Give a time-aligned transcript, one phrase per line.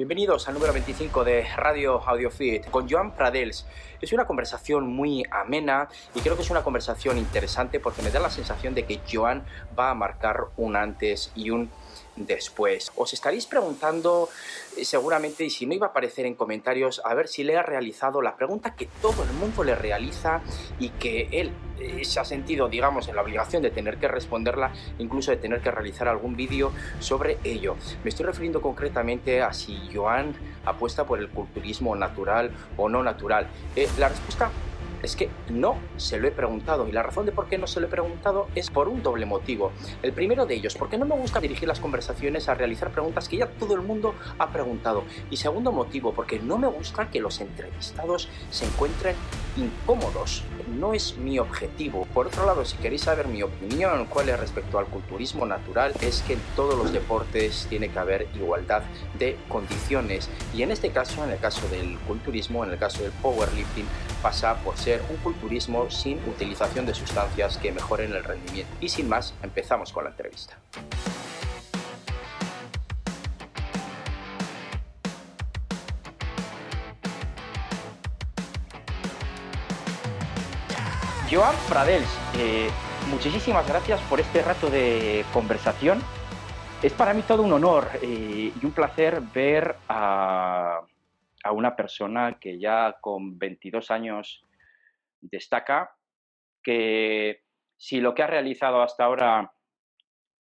[0.00, 3.66] Bienvenidos al número 25 de Radio AudioFit con Joan Pradels.
[4.00, 8.18] Es una conversación muy amena y creo que es una conversación interesante porque me da
[8.18, 9.44] la sensación de que Joan
[9.78, 11.70] va a marcar un antes y un
[12.16, 12.90] después.
[12.96, 14.30] Os estaréis preguntando
[14.78, 17.62] eh, seguramente, y si no iba a aparecer en comentarios, a ver si le ha
[17.62, 20.40] realizado la pregunta que todo el mundo le realiza
[20.78, 21.52] y que él
[22.02, 25.70] se ha sentido, digamos, en la obligación de tener que responderla, incluso de tener que
[25.70, 27.76] realizar algún vídeo sobre ello.
[28.04, 30.34] Me estoy refiriendo concretamente a si Joan
[30.64, 33.46] apuesta por el culturismo natural o no natural.
[33.76, 34.50] Eh, la respuesta
[35.02, 37.80] es que no se lo he preguntado y la razón de por qué no se
[37.80, 39.72] lo he preguntado es por un doble motivo.
[40.02, 43.38] El primero de ellos, porque no me gusta dirigir las conversaciones a realizar preguntas que
[43.38, 45.04] ya todo el mundo ha preguntado.
[45.30, 49.16] Y segundo motivo, porque no me gusta que los entrevistados se encuentren
[49.56, 50.44] incómodos.
[50.70, 52.06] No es mi objetivo.
[52.14, 56.22] Por otro lado, si queréis saber mi opinión, cuál es respecto al culturismo natural, es
[56.22, 58.82] que en todos los deportes tiene que haber igualdad
[59.18, 60.28] de condiciones.
[60.54, 63.86] Y en este caso, en el caso del culturismo, en el caso del powerlifting,
[64.22, 68.72] pasa por ser un culturismo sin utilización de sustancias que mejoren el rendimiento.
[68.80, 70.56] Y sin más, empezamos con la entrevista.
[81.30, 82.08] Joan Pradels,
[82.40, 82.68] eh,
[83.08, 86.00] muchísimas gracias por este rato de conversación.
[86.82, 90.80] Es para mí todo un honor eh, y un placer ver a,
[91.52, 94.44] una persona que ya con 22 años
[95.20, 95.94] destaca,
[96.64, 97.44] que
[97.76, 99.52] si lo que ha realizado hasta ahora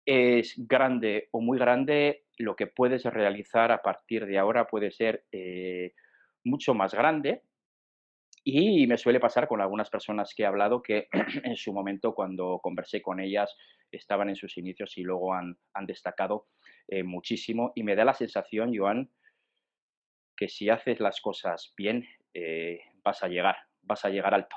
[0.05, 5.25] es grande o muy grande, lo que puedes realizar a partir de ahora puede ser
[5.33, 5.93] eh,
[6.45, 7.43] mucho más grande.
[8.43, 11.07] Y me suele pasar con algunas personas que he hablado que
[11.43, 13.55] en su momento cuando conversé con ellas
[13.91, 16.47] estaban en sus inicios y luego han, destacado
[16.87, 17.71] eh, muchísimo.
[17.75, 19.09] Y me da la sensación, Joan,
[20.35, 24.55] que si haces las cosas bien, eh, vas a llegar, vas a llegar alto.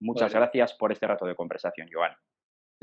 [0.00, 2.14] Muchas gracias por este rato de conversación, Joan.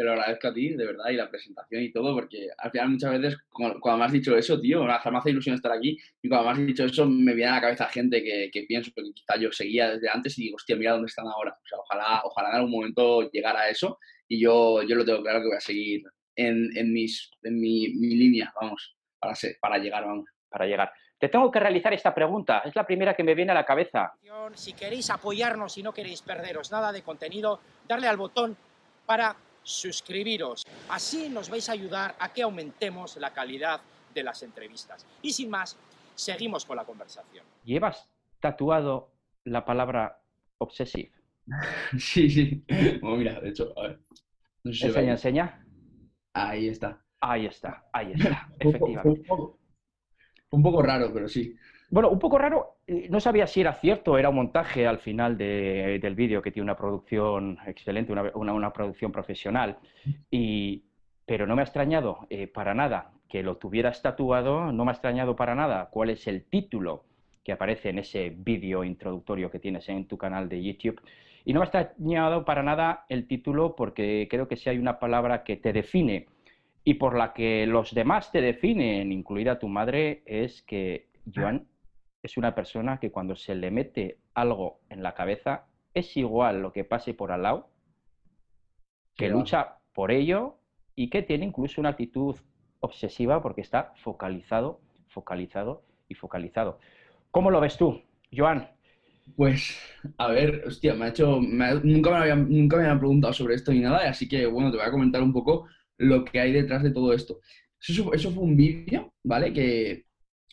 [0.01, 2.89] Te lo agradezco a ti, de verdad, y la presentación y todo, porque al final
[2.89, 6.47] muchas veces, cuando, me has dicho eso, tío, me hace ilusión estar aquí, y cuando
[6.47, 9.51] me has dicho eso, me viene a la cabeza gente que, pienso que quizá yo
[9.51, 11.51] seguía desde antes y digo, hostia, mira dónde están ahora.
[11.51, 15.22] O sea, ojalá, ojalá en algún momento llegar a eso, y yo, yo lo tengo
[15.22, 16.01] claro que voy a seguir
[16.35, 20.25] en, en, mis, en mi, mi línea, vamos, para, ser, para llegar, vamos.
[20.50, 20.91] Para llegar.
[21.19, 24.13] Te tengo que realizar esta pregunta, es la primera que me viene a la cabeza.
[24.56, 28.57] Si queréis apoyarnos y no queréis perderos nada de contenido, darle al botón
[29.06, 30.66] para suscribiros.
[30.89, 33.81] Así nos vais a ayudar a que aumentemos la calidad
[34.13, 35.05] de las entrevistas.
[35.22, 35.77] Y sin más,
[36.16, 37.45] seguimos con la conversación.
[37.63, 39.11] ¿Llevas tatuado
[39.45, 40.21] la palabra
[40.57, 41.11] obsesive?
[41.97, 42.63] Sí, sí.
[43.01, 44.00] Oh, mira, de hecho, a ver.
[44.63, 45.66] enseña, enseña.
[46.33, 47.03] Ahí está.
[47.19, 49.29] Ahí está, ahí está, efectivamente.
[50.50, 51.55] Un poco raro, pero sí.
[51.91, 55.38] Bueno, un poco raro, eh, no sabía si era cierto, era un montaje al final
[55.38, 59.78] del vídeo que tiene una producción excelente, una, producción profesional,
[60.31, 60.85] y,
[61.25, 64.94] pero no me ha extrañado eh, para nada que lo tuvieras tatuado, no me ha
[64.94, 67.03] extrañado para nada cuál es el título
[67.44, 71.01] que aparece en ese vídeo introductorio que tienes en tu canal de YouTube.
[71.44, 74.97] Y no me ha extrañado para nada el título porque creo que si hay una
[74.97, 76.28] palabra que te define
[76.85, 81.66] y por la que los demás te definen, incluida tu madre, es que Joan
[82.23, 86.71] es una persona que cuando se le mete algo en la cabeza, es igual lo
[86.71, 87.69] que pase por al lado,
[89.15, 90.57] que lucha por ello
[90.95, 92.35] y que tiene incluso una actitud
[92.79, 96.79] obsesiva porque está focalizado, focalizado y focalizado.
[97.31, 98.01] ¿Cómo lo ves tú,
[98.35, 98.69] Joan?
[99.35, 99.77] Pues,
[100.17, 101.39] a ver, hostia, me ha hecho.
[101.39, 104.77] nunca, me habían, nunca me habían preguntado sobre esto ni nada, así que bueno, te
[104.77, 105.67] voy a comentar un poco
[105.97, 107.39] lo que hay detrás de todo esto.
[107.79, 109.53] Eso, eso fue un vídeo, ¿vale?
[109.53, 110.05] Que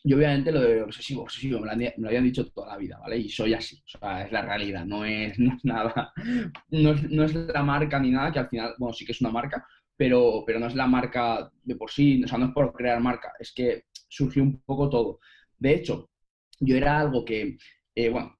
[0.08, 3.19] yo obviamente lo de obsesivo, obsesivo, me lo, habían dicho toda la vida, ¿vale?
[3.19, 6.12] Y soy así, o sea, es la realidad, no es, nada,
[6.70, 9.66] no es, la marca ni nada, que al final, bueno, sí que es una marca,
[9.97, 13.00] pero, pero no es la marca de por sí, o sea, no es por crear
[13.00, 15.20] marca, es que surgió un poco todo.
[15.58, 16.08] De hecho,
[16.60, 17.59] yo era algo que,
[17.94, 18.34] eh, bueno,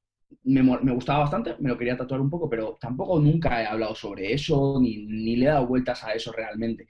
[0.45, 3.95] me, me, gustaba bastante, me lo quería tatuar un poco, pero tampoco nunca he hablado
[3.95, 6.89] sobre eso, ni, ni le he dado vueltas a eso realmente.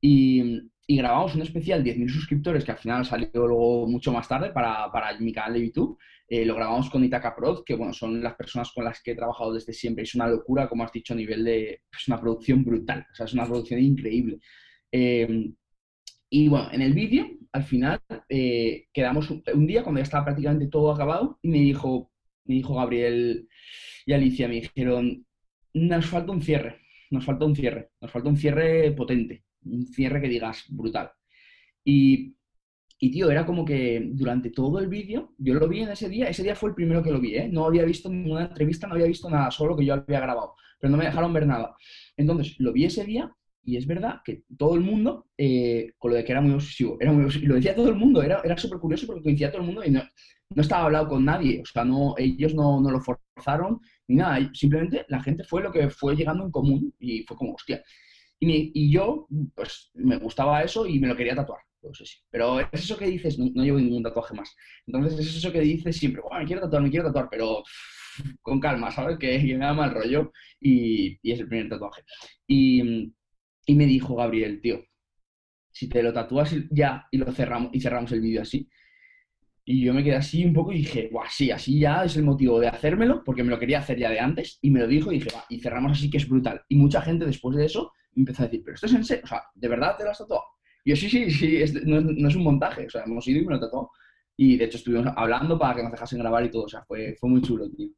[0.00, 4.52] Y, y grabamos un especial 10.000 suscriptores que al final salió luego mucho más tarde
[4.52, 5.98] para, para mi canal de YouTube.
[6.26, 9.14] Eh, lo grabamos con Itaka Prod, que bueno, son las personas con las que he
[9.14, 10.04] trabajado desde siempre.
[10.04, 11.82] Es una locura, como has dicho, a nivel de...
[11.92, 14.38] Es una producción brutal, o sea, es una producción increíble.
[14.90, 15.52] Eh,
[16.30, 18.00] y bueno, en el vídeo, al final,
[18.30, 22.10] eh, quedamos un, un, día cuando ya estaba prácticamente todo acabado y me dijo,
[22.44, 23.46] me dijo Gabriel
[24.06, 25.26] y Alicia, me dijeron,
[25.74, 26.78] nos falta un cierre,
[27.10, 31.10] nos falta un cierre, nos falta un cierre potente, un cierre que digas brutal.
[31.84, 32.34] Y
[33.00, 36.28] Y, tío, era como que durante todo el vídeo, yo lo vi en ese día,
[36.28, 37.48] ese día fue el primero que lo vi, ¿eh?
[37.52, 40.90] No había visto ninguna entrevista, no había visto nada, solo que yo había grabado, pero
[40.90, 41.76] no me dejaron ver nada.
[42.16, 43.32] Entonces, lo vi ese día
[43.64, 46.96] y es verdad que todo el mundo, eh, con lo de que era muy obsesivo,
[47.00, 49.60] era muy obsesivo, lo decía todo el mundo, era, era súper curioso porque coincidía todo
[49.62, 50.02] el mundo y no,
[50.54, 54.50] no estaba hablado con nadie, o sea, no, ellos no, no lo forzaron ni nada,
[54.54, 57.82] simplemente la gente fue lo que fue llegando en común y fue como, hostia.
[58.40, 61.60] Y, y yo, pues, me gustaba eso y me lo quería tatuar.
[61.80, 64.54] Pues pero es eso que dices, no, llevo ningún tatuaje más.
[64.86, 67.62] Entonces es eso que dices siempre, bueno, me quiero tatuar, me quiero tatuar, pero
[68.42, 69.18] con calma, ¿sabes?
[69.18, 72.02] Que, me da mal rollo y, y, es el primer tatuaje.
[72.46, 73.12] Y,
[73.66, 74.84] y, me dijo Gabriel, tío,
[75.70, 78.68] si te lo tatúas ya y lo cerramos y cerramos el vídeo así.
[79.64, 82.24] Y yo me quedé así un poco y dije, guau, sí, así ya es el
[82.24, 85.12] motivo de hacérmelo, porque me lo quería hacer ya de antes, y me lo dijo
[85.12, 86.62] y dije, va, y cerramos así que es brutal.
[86.68, 89.28] Y mucha gente después de eso empezó a decir, pero esto es en serio, o
[89.28, 90.44] sea, ¿de verdad te lo has tatuado?
[90.84, 93.60] yo, sí, sí, sí, no, es un montaje, o sea, hemos ido y me lo
[93.60, 93.90] trató.
[94.36, 97.14] Y de hecho estuvimos hablando para que nos dejasen grabar y todo, o sea, fue,
[97.20, 97.88] fue muy chulo, tío.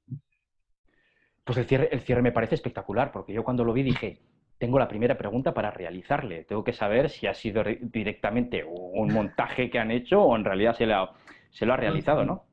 [1.44, 4.22] Pues el cierre, el cierre me parece espectacular, porque yo cuando lo vi dije,
[4.60, 6.44] tengo la primera pregunta para realizarle.
[6.44, 10.76] Tengo que saber si ha sido directamente un montaje que han hecho o en realidad
[10.76, 10.86] se,
[11.50, 12.44] se lo ha realizado, ¿no?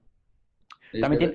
[1.01, 1.33] También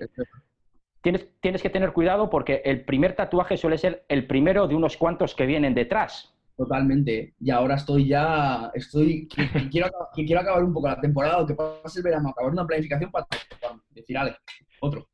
[1.03, 4.97] tienes, tienes que tener cuidado porque el primer tatuaje suele ser el primero de unos
[4.97, 6.33] cuantos que vienen detrás.
[6.57, 7.35] Totalmente.
[7.41, 9.29] Y ahora estoy ya, estoy,
[9.71, 13.11] quiero, quiero acabar un poco la temporada, o que pase el verano, acabar una planificación
[13.11, 13.27] para,
[13.91, 14.37] decir, ale,
[14.81, 15.09] otro.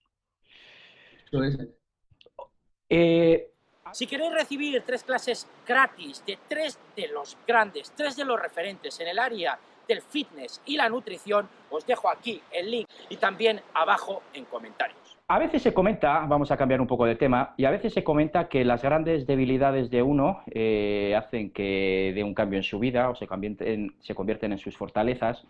[2.88, 3.50] Eh,
[3.92, 8.98] si queréis recibir tres clases gratis de tres de los grandes, tres de los referentes
[9.00, 13.62] en el área del fitness y la nutrición, os dejo aquí el link y también
[13.74, 15.07] abajo en comentarios.
[15.30, 18.02] A veces se comenta, vamos a cambiar un poco de tema, y a veces se
[18.02, 22.78] comenta que las grandes debilidades de uno eh, hacen que dé un cambio en su
[22.78, 25.44] vida o se convierten, se convierten en sus fortalezas.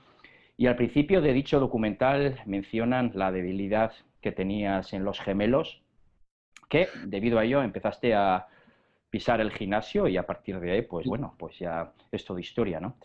[0.56, 5.80] Y al principio de dicho documental mencionan la debilidad que tenías en los gemelos,
[6.68, 8.48] que debido a ello empezaste a
[9.10, 12.80] pisar el gimnasio y a partir de ahí, pues bueno, pues ya es toda historia,
[12.80, 12.96] ¿no?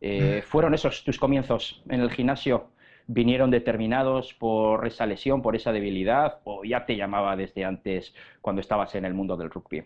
[0.00, 0.48] Eh, mm.
[0.48, 2.68] ¿Fueron esos tus comienzos en el gimnasio
[3.06, 8.60] vinieron determinados por esa lesión, por esa debilidad, o ya te llamaba desde antes cuando
[8.60, 9.84] estabas en el mundo del rugby?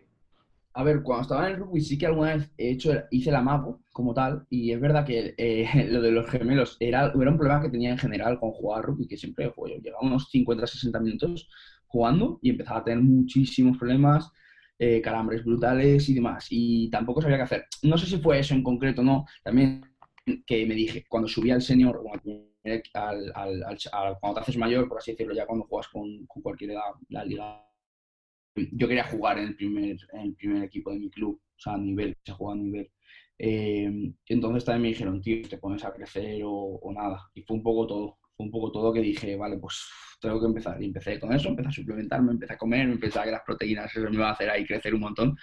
[0.74, 3.40] A ver, cuando estaba en el rugby sí que alguna vez he hecho, hice la
[3.40, 7.62] mago como tal, y es verdad que eh, lo de los gemelos era, un problema
[7.62, 11.48] que tenía en general con jugar rugby, que siempre yo llegaba unos 50-60 minutos
[11.86, 14.30] jugando y empezaba a tener muchísimos problemas,
[14.78, 17.64] eh, calambres brutales y demás, y tampoco sabía qué hacer.
[17.82, 19.82] No sé si fue eso en concreto, no, también
[20.46, 22.02] que me dije, cuando subí al senior,
[22.94, 26.72] al, al, cuando te haces mayor, por así decirlo, ya cuando juegas con, con cualquier
[26.72, 27.62] edad, la liga,
[28.54, 31.74] yo quería jugar en el primer, en el primer equipo de mi club, o sea,
[31.74, 32.90] a nivel, se juega a nivel.
[33.38, 37.30] Eh, entonces también me dijeron, tío, te pones a crecer o, o, nada.
[37.34, 39.86] Y fue un poco todo, fue un poco todo que dije, vale, pues
[40.20, 40.82] tengo que empezar.
[40.82, 43.94] Y empecé con eso, empecé a suplementarme, empecé a comer, me pensaba que las proteínas
[43.94, 45.36] eso me iba a hacer ahí crecer un montón.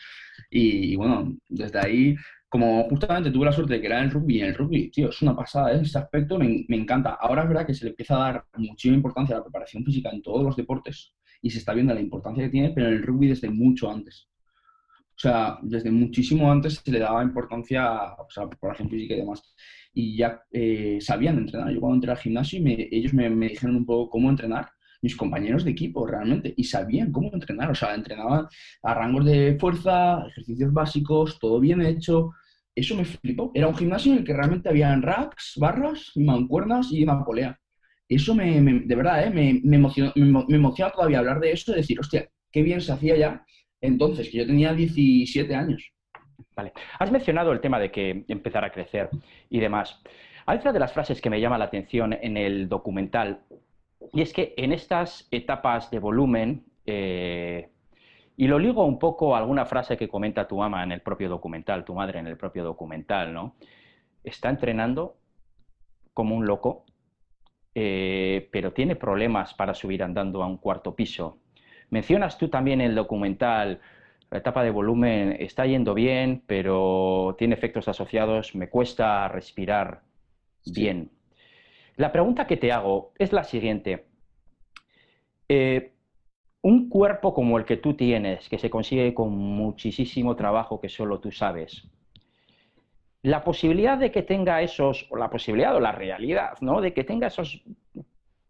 [0.50, 2.16] Y, y bueno, desde ahí
[2.54, 5.10] como justamente tuve la suerte de que era el rugby, y en el rugby, tío,
[5.10, 5.80] es una pasada, ¿eh?
[5.82, 7.18] este aspecto me, me, encanta.
[7.20, 10.12] Ahora es verdad que se le empieza a dar muchísima importancia a la preparación física
[10.12, 13.02] en todos los deportes y se está viendo la importancia que tiene, pero en el
[13.02, 14.30] rugby desde mucho antes.
[15.16, 19.42] O sea, desde muchísimo antes se le daba importancia a, la preparación física y demás.
[19.92, 21.74] Y ya eh, sabían entrenar.
[21.74, 24.70] Yo cuando entré al gimnasio, me, ellos me, me dijeron un poco cómo entrenar
[25.02, 28.46] mis compañeros de equipo realmente y sabían cómo entrenar, o sea, entrenaban
[28.84, 32.32] a rangos de fuerza, ejercicios básicos, todo bien hecho,
[32.76, 33.52] eso me flipó.
[33.54, 37.60] Era un gimnasio en el que realmente había racks, barras, mancuernas y una polea.
[38.08, 39.30] Eso me, de verdad, ¿eh?
[39.30, 43.18] me, emociona, me, emociona todavía hablar de esto y decir, hostia, qué bien se hacía
[43.18, 43.46] ya
[43.84, 45.92] entonces, que yo tenía 17 años.
[46.56, 46.72] Vale.
[47.00, 49.10] Has mencionado el tema de que empezar a crecer
[49.50, 50.02] y demás.
[50.46, 53.42] Hay otra de las frases que me llama la atención en el documental,
[54.14, 57.70] y es que en estas etapas de volumen, eh,
[58.36, 61.30] y lo ligo un poco a alguna frase que comenta tu ama en el propio
[61.30, 63.56] documental, tu madre en el propio documental, ¿no?
[64.24, 65.18] Está entrenando
[66.14, 66.86] como un loco,
[67.76, 71.40] eh, pero tiene problemas para subir andando a un cuarto piso.
[71.90, 73.82] Mencionas tú también en el documental,
[74.32, 80.02] la etapa de volumen está yendo bien, pero tiene efectos asociados, me cuesta respirar
[80.66, 81.12] bien.
[81.98, 84.08] La pregunta que te hago es la siguiente.
[85.48, 85.93] Eh,
[86.64, 91.20] un cuerpo como el que tú tienes, que se consigue con muchísimo trabajo que solo
[91.20, 91.88] tú sabes,
[93.22, 96.82] la posibilidad de que tenga esos, o la posibilidad o la realidad, ¿no?
[96.82, 97.64] De que tenga esos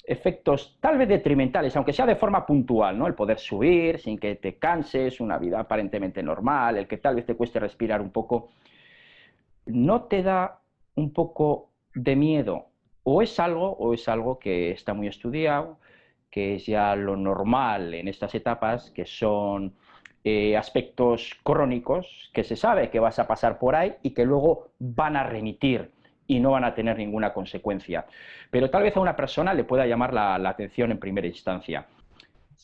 [0.04, 3.08] efectos tal vez detrimentales, aunque sea de forma puntual, ¿no?
[3.08, 7.26] El poder subir sin que te canses, una vida aparentemente normal, el que tal vez
[7.26, 8.50] te cueste respirar un poco,
[9.66, 10.60] ¿no te da
[10.96, 12.68] un poco de miedo
[13.04, 15.80] o es algo, o es algo que está muy estudiado,
[16.34, 19.76] que es ya lo normal en estas etapas, que son
[20.24, 24.72] eh, aspectos crónicos, que se sabe que vas a pasar por ahí y que luego
[24.80, 25.92] van a remitir
[26.26, 28.08] y no van a tener ninguna consecuencia.
[28.50, 31.86] Pero tal vez a una persona le pueda llamar la, atención en primera instancia.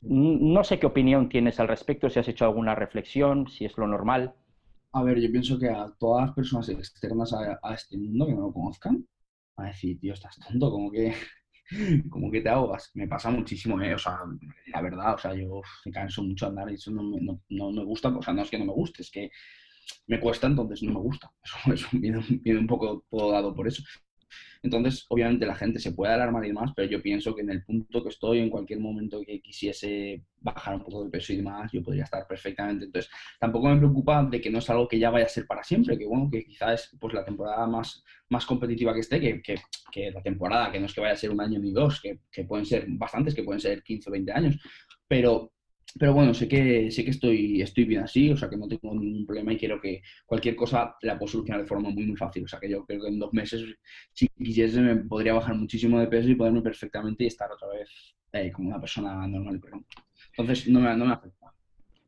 [0.01, 3.85] No sé qué opinión tienes al respecto, si has hecho alguna reflexión, si es lo
[3.85, 4.33] normal.
[4.93, 8.41] A ver, yo pienso que a todas las personas externas a, este mundo que no
[8.41, 9.05] lo conozcan,
[9.57, 11.13] a decir, tío, estás tonto, como que,
[12.09, 12.91] como que te ahogas.
[12.93, 13.93] Me pasa muchísimo, ¿eh?
[13.93, 14.19] o sea,
[14.67, 17.83] la verdad, o sea, yo me canso mucho andar y eso no, no, no, me
[17.83, 19.29] gusta, o sea, no es que no me guste, es que
[20.07, 21.31] me cuesta, entonces no me gusta.
[21.43, 23.83] Eso, eso viene, viene, un poco todo dado por eso.
[24.61, 27.63] Entonces, obviamente la gente se puede alarmar y demás, pero yo pienso que en el
[27.63, 31.71] punto que estoy, en cualquier momento que quisiese bajar un poco de peso y demás,
[31.71, 32.85] yo podría estar perfectamente.
[32.85, 35.63] Entonces, tampoco me preocupa de que no es algo que ya vaya a ser para
[35.63, 39.41] siempre, que bueno, que quizás es pues, la temporada más, más competitiva que esté, que,
[39.41, 39.55] que,
[39.91, 42.19] que, la temporada, que no es que vaya a ser un año ni dos, que,
[42.31, 44.59] que pueden ser bastantes, que pueden ser 15 o 20 años,
[45.07, 45.51] pero
[45.97, 48.93] pero bueno, sé que, sé que estoy, estoy bien así, o sea que no tengo
[48.93, 52.43] ningún problema y quiero que cualquier cosa la puedo solucionar de forma muy, muy fácil.
[52.43, 53.63] O sea que yo creo que en dos meses,
[54.13, 57.89] si quisiese, me podría bajar muchísimo de peso y poderme perfectamente y estar otra vez
[58.33, 59.61] eh, como una persona normal.
[60.37, 61.17] Entonces no me, no me.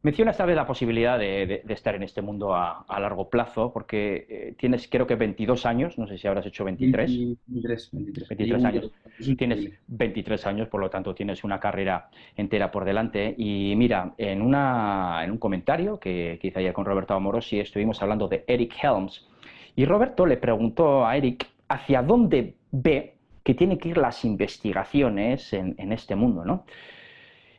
[0.03, 4.55] Mencionas tal vez la posibilidad de, estar en este mundo a, largo plazo, porque eh,
[4.57, 7.17] tienes creo que 22 años, no sé si habrás hecho 23.
[7.45, 8.29] 23, 23.
[8.29, 8.91] 23 años.
[9.37, 13.35] Tienes 23 años, por lo tanto tienes una carrera entera por delante.
[13.37, 18.01] Y mira, en, una, en un comentario que, que hice ayer con Roberto Amorosi estuvimos
[18.01, 19.27] hablando de Eric Helms,
[19.75, 25.53] y Roberto le preguntó a Eric hacia dónde ve que tienen que ir las investigaciones
[25.53, 26.65] en, en este mundo, ¿no?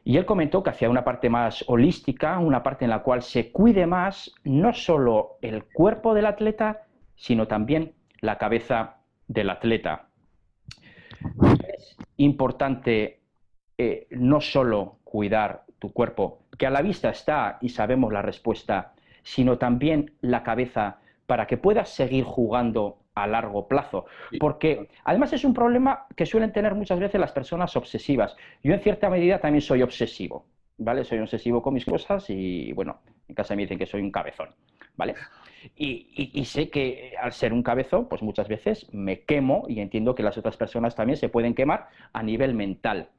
[0.04, 3.52] Y él comentó que hacia una parte más holística, una parte en la cual se
[3.52, 8.96] cuide más no solo el cuerpo del atleta, sino también la cabeza
[9.28, 10.08] del atleta.
[11.68, 13.20] Es importante
[13.78, 18.94] eh, no solo cuidar tu cuerpo, que a la vista está y sabemos la respuesta,
[19.22, 24.06] sino también la cabeza para que puedas seguir jugando a largo plazo.
[24.38, 28.36] Porque además es un problema que suelen tener muchas veces las personas obsesivas.
[28.62, 30.46] Yo en cierta medida también soy obsesivo,
[30.78, 31.04] ¿vale?
[31.04, 34.50] Soy obsesivo con mis cosas y bueno, en casa me dicen que soy un cabezón,
[34.96, 35.14] ¿vale?
[35.76, 40.22] Y, sé que al ser un cabezón, pues muchas veces me quemo y entiendo que
[40.22, 43.10] las otras personas también se pueden quemar a nivel mental.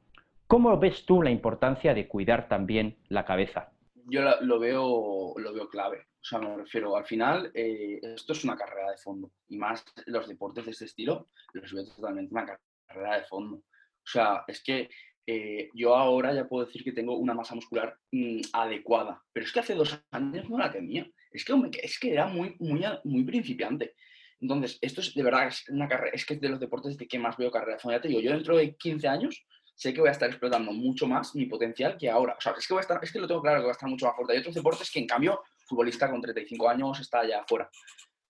[0.46, 3.70] ¿Cómo ves tú la importancia de cuidar también la cabeza?
[4.06, 6.06] Yo lo veo, lo veo clave.
[6.24, 9.30] O sea, me refiero, al final, eh, esto es una carrera de fondo.
[9.48, 13.56] Y más los deportes de este estilo, los veo totalmente una carrera de fondo.
[13.56, 14.88] O sea, es que
[15.26, 19.22] eh, yo ahora ya puedo decir que tengo una masa muscular mm, adecuada.
[19.34, 21.06] Pero es que hace dos años no la tenía.
[21.30, 21.52] Es que,
[21.82, 23.94] es que era muy, muy, muy principiante.
[24.40, 27.06] Entonces, esto es de verdad, es una carrera, es que es de los deportes de
[27.06, 27.98] que más veo carrera de fondo.
[27.98, 31.06] Ya te digo, yo dentro de 15 años sé que voy a estar explotando mucho
[31.06, 32.34] más mi potencial que ahora.
[32.38, 33.72] O sea, es que, voy a estar, es que lo tengo claro que voy a
[33.72, 34.32] estar mucho más fuerte.
[34.32, 37.68] Hay otros deportes que, en cambio, futbolista con 35 años está ya afuera.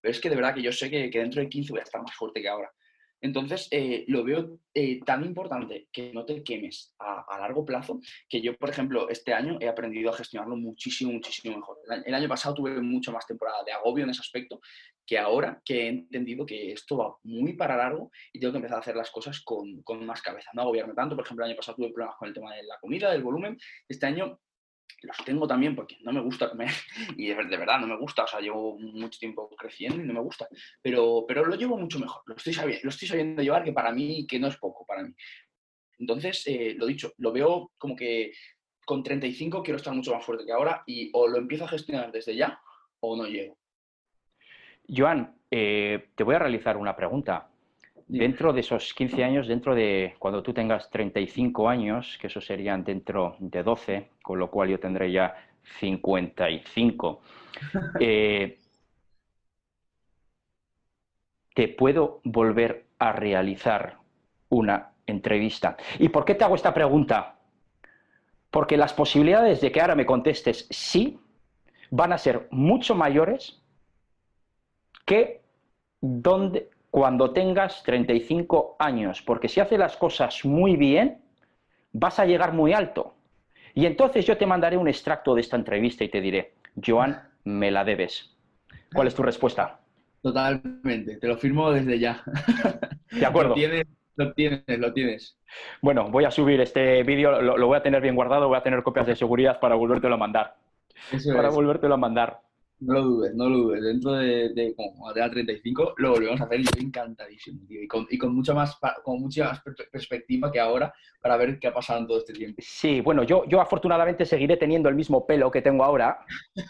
[0.00, 1.84] Pero es que de verdad que yo sé que, que dentro de 15 voy a
[1.84, 2.70] estar más fuerte que ahora.
[3.24, 7.98] Entonces, eh, lo veo eh, tan importante que no te quemes a, largo plazo,
[8.28, 11.78] que yo, por ejemplo, este año he aprendido a gestionarlo muchísimo, muchísimo mejor.
[12.04, 14.60] El año pasado tuve mucho más temporada de agobio en ese aspecto,
[15.06, 18.76] que ahora que he entendido que esto va muy para largo y tengo que empezar
[18.76, 21.16] a hacer las cosas con, con más cabeza, no agobiarme tanto.
[21.16, 23.56] Por ejemplo, el año pasado tuve problemas con el tema de la comida, del volumen.
[23.88, 24.38] Este año
[25.04, 26.70] los tengo también porque no me gusta comer
[27.16, 30.20] y de, verdad no me gusta, o sea, llevo mucho tiempo creciendo y no me
[30.20, 30.48] gusta,
[30.82, 33.92] pero, pero lo llevo mucho mejor, lo estoy, sabiendo, lo estoy sabiendo llevar que para
[33.92, 35.14] mí, que no es poco para mí.
[35.98, 38.32] Entonces, eh, lo dicho, lo veo como que
[38.84, 42.12] con 35 quiero estar mucho más fuerte que ahora y o lo empiezo a gestionar
[42.12, 42.60] desde ya
[43.00, 43.58] o no llego.
[44.88, 47.48] Joan, eh, te voy a realizar una pregunta.
[48.06, 52.84] Dentro de esos 15 años, dentro de cuando tú tengas 35 años, que eso serían
[52.84, 55.34] dentro de 12, con lo cual yo tendré ya
[55.80, 57.20] 55,
[58.00, 58.58] eh,
[61.54, 63.98] te puedo volver a realizar
[64.50, 65.76] una entrevista.
[65.98, 67.36] ¿Y por qué te hago esta pregunta?
[68.50, 71.18] Porque las posibilidades de que ahora me contestes sí
[71.90, 73.62] van a ser mucho mayores
[75.06, 75.42] que
[76.00, 81.18] donde, cuando tengas 35 años, porque si haces las cosas muy bien,
[81.90, 83.16] vas a llegar muy alto.
[83.74, 87.72] Y entonces yo te mandaré un extracto de esta entrevista y te diré, Joan, me
[87.72, 88.36] la debes.
[88.94, 89.80] ¿Cuál es tu respuesta?
[90.22, 92.22] Totalmente, te lo firmo desde ya.
[93.10, 93.48] De acuerdo.
[93.48, 95.36] Lo tienes, lo tienes, lo tienes.
[95.82, 98.84] Bueno, voy a subir este vídeo, lo, voy a tener bien guardado, voy a tener
[98.84, 100.54] copias de seguridad para volvértelo a mandar.
[101.34, 102.38] para volvértelo a mandar.
[102.80, 103.82] No lo dudes, no lo dudes.
[103.82, 107.82] Dentro de, de como de 35 lo volvemos a hacer y yo encantadísimo, tío.
[107.82, 111.68] Y con, y con mucha más, con mucha más perspectiva que ahora para ver qué
[111.68, 112.60] ha pasado en todo este tiempo.
[112.60, 116.18] Sí, bueno, yo, yo afortunadamente seguiré teniendo el mismo pelo que tengo ahora,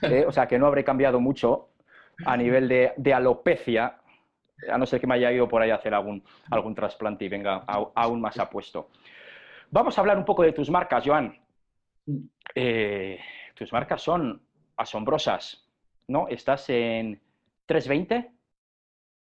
[0.03, 0.25] ¿eh?
[0.27, 1.71] o sea que no habré cambiado mucho
[2.25, 3.99] a nivel de, de, alopecia,
[4.71, 7.29] a no ser que me haya ido por ahí a hacer algún, algún trasplante y
[7.29, 8.91] venga aún más apuesto.
[9.71, 11.37] Vamos a hablar un poco de tus marcas, Joan.
[12.07, 12.19] Mm.
[12.55, 13.19] Eh,
[13.55, 14.41] tus marcas son
[14.77, 15.64] asombrosas.
[16.09, 16.29] ¿No?
[16.29, 17.21] ¿Estás en
[17.67, 18.31] 320?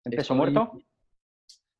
[0.05, 0.71] ¿En peso muerto?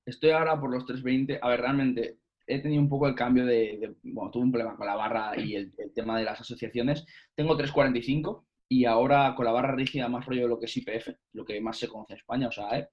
[0.06, 1.40] Estoy ahora por los 320.
[1.42, 4.88] A ver, realmente he tenido un poco el cambio de, bueno, tuve un problema con
[4.88, 7.06] la barra y el, tema de las asociaciones.
[7.34, 11.10] Tengo 345 y ahora con la barra rígida más rollo de lo que es IPF,
[11.34, 12.90] lo que más se conoce en España, o sea,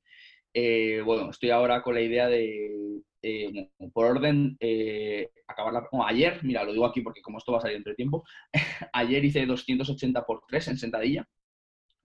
[0.54, 5.88] eh, bueno, estoy ahora con la idea de, eh, por orden, eh, acabar la...
[6.06, 8.24] ayer, mira, lo digo aquí porque como esto va a salir entre tiempo,
[8.92, 11.28] ayer hice 280 por 3 en sentadilla,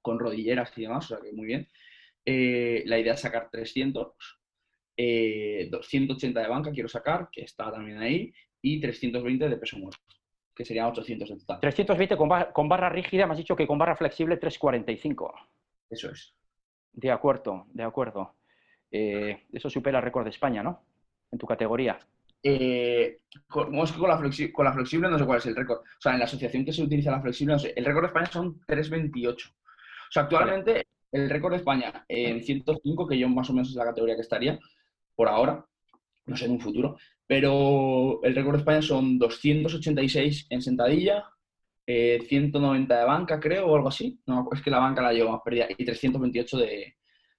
[0.01, 1.67] con rodilleras y demás, o sea que muy bien.
[2.29, 4.05] Eh, la idea es sacar 300,
[5.69, 10.03] 280 eh, de banca quiero sacar, que está también ahí, y 320 de peso muerto,
[10.53, 11.59] que serían 800 en total.
[11.61, 15.33] 320 con, con barra rígida, me has dicho que con barra flexible 345.
[15.89, 16.35] Eso es.
[16.91, 18.35] De acuerdo, de acuerdo.
[18.91, 20.83] Eh, eso supera el récord de España, ¿no?
[21.31, 21.97] En tu categoría.
[23.47, 24.17] con, con, la
[24.53, 25.79] con, la flexible no sé cuál es el récord.
[25.79, 28.07] O sea, en la asociación que se utiliza la flexible, no sé, el récord de
[28.07, 29.49] España son 328.
[30.09, 33.75] O sea, actualmente el récord de España en 105, que yo más o menos es
[33.75, 34.59] la categoría que estaría,
[35.15, 35.65] por ahora,
[36.25, 41.25] no sé en un futuro, pero el récord de España son 286 en sentadilla,
[41.85, 44.19] 190 eh, de banca, creo, o algo así.
[44.25, 46.95] No, es que la banca la llevo más perdida, y 328 de,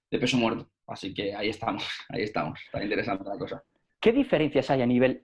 [0.09, 0.69] de peso muerto.
[0.87, 2.59] Así que ahí estamos, ahí estamos.
[2.65, 3.63] Está interesante la cosa.
[3.99, 5.23] ¿Qué diferencias hay a nivel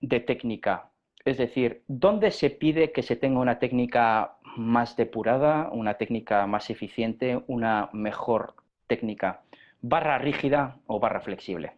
[0.00, 0.90] de técnica
[1.24, 6.70] es decir, ¿dónde se pide que se tenga una técnica más depurada, una técnica más
[6.70, 8.54] eficiente, una mejor
[8.86, 9.42] técnica?
[9.80, 11.72] ¿Barra rígida o barra flexible?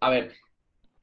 [0.00, 0.32] A ver,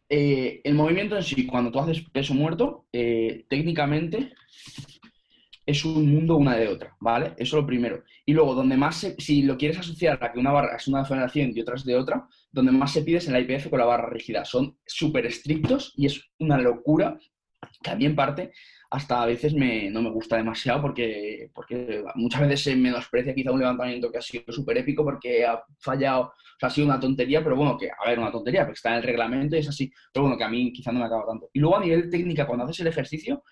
[0.09, 4.33] eh, el movimiento en sí, cuando tú haces peso muerto, eh, técnicamente
[5.65, 7.27] es un mundo una de otra, ¿vale?
[7.37, 8.03] Eso es lo primero.
[8.25, 11.51] Y luego, donde más si lo quieres asociar a que una barra es una federación
[11.55, 13.85] y otra es de otra, donde más se pide es en la IPF con la
[13.85, 14.43] barra rígida.
[14.43, 17.17] Son súper estrictos y es una locura
[17.83, 18.51] que parte
[18.91, 23.59] hasta a veces no me gusta demasiado porque, porque muchas veces se menosprecia quizá un
[23.59, 27.41] levantamiento que ha sido súper épico porque ha fallado, o sea, ha sido una tontería,
[27.41, 29.91] pero bueno, que, a ver, una tontería, porque está en el reglamento y es así,
[30.13, 31.49] pero bueno, que a mí quizá no me acaba tanto.
[31.53, 33.43] Y luego a nivel técnica, cuando haces el ejercicio,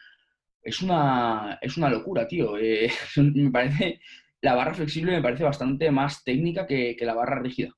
[0.61, 2.57] es una, es una locura, tío.
[2.57, 4.01] Eh, me parece,
[4.41, 7.73] la barra flexible me parece bastante más técnica que, que la barra rígida,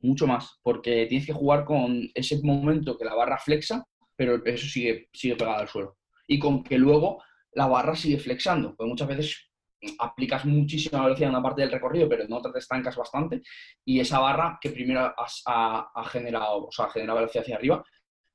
[0.00, 3.86] mucho más, porque tienes que jugar con ese momento que la barra flexa
[4.18, 5.97] pero el peso sigue, sigue pegado al suelo.
[6.28, 9.50] Y con que luego la barra sigue flexando, porque muchas veces
[9.98, 13.42] aplicas muchísima velocidad en una parte del recorrido, pero en otra te estancas bastante,
[13.84, 17.84] y esa barra que primero ha, generado, o sea, ha generado velocidad hacia arriba,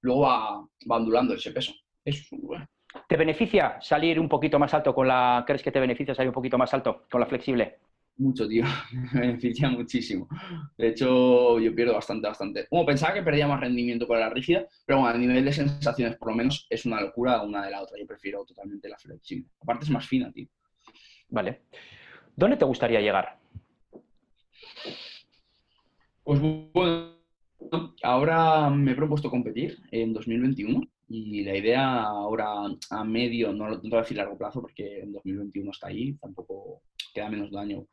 [0.02, 1.74] luego va, va ondulando ese peso.
[3.08, 5.44] ¿Te beneficia salir un poquito más alto con la...
[5.46, 7.80] ¿Crees que te beneficia salir un poquito más alto con la flexible?
[8.18, 8.64] Mucho, tío.
[9.14, 10.28] Me beneficia muchísimo.
[10.78, 12.68] De hecho, yo pierdo bastante, bastante.
[12.68, 16.18] Como pensaba que perdía más rendimiento con la rígida, pero bueno, a nivel de sensaciones,
[16.18, 17.98] por lo menos, es una locura una de la otra.
[18.00, 19.48] Yo prefiero totalmente la flexible.
[19.62, 20.48] Aparte es más fina, tío.
[21.30, 21.64] Vale.
[22.36, 23.38] ¿Dónde te gustaría llegar?
[26.24, 27.18] Pues bueno,
[28.02, 32.48] ahora me he propuesto competir en 2021 y la idea ahora
[32.90, 36.82] a medio, no lo tengo que decir largo plazo porque en 2021 está ahí, tampoco
[37.14, 37.88] queda menos daño.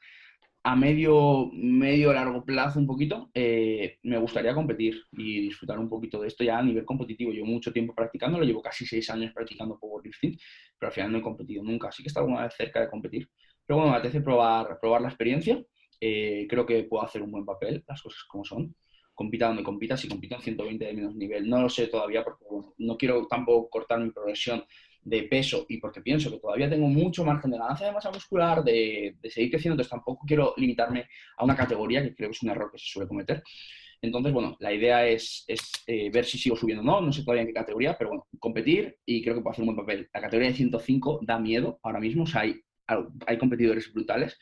[0.63, 6.21] A medio, medio largo plazo un poquito, eh, me gustaría competir y disfrutar un poquito
[6.21, 7.33] de esto ya a nivel competitivo.
[7.33, 10.39] Llevo mucho tiempo practicándolo, llevo casi seis años practicando powerlifting,
[10.79, 11.89] pero al final no he competido nunca.
[11.89, 13.31] Así que está alguna vez cerca de competir.
[13.67, 15.63] Pero bueno, me apetece probar, probar la experiencia.
[16.01, 18.75] Eh, creo que puedo hacer un buen papel, las cosas como son
[19.21, 21.47] compita donde compita, si compito en 120 de menos nivel.
[21.47, 22.43] No lo sé todavía porque
[22.79, 24.65] no quiero tampoco cortar mi progresión
[25.03, 28.63] de peso y porque pienso que todavía tengo mucho margen de ganancia de masa muscular,
[28.63, 32.51] de, seguir creciendo, entonces tampoco quiero limitarme a una categoría que creo que es un
[32.51, 33.43] error que se suele cometer.
[34.03, 35.45] Entonces, bueno, la idea es,
[35.87, 38.27] eh, ver si sigo subiendo o no, no sé todavía en qué categoría, pero bueno,
[38.39, 40.09] competir y creo que puedo hacer un buen papel.
[40.13, 42.61] La categoría de 105 da miedo ahora mismo, o sea, hay,
[43.27, 44.39] hay competidores brutales,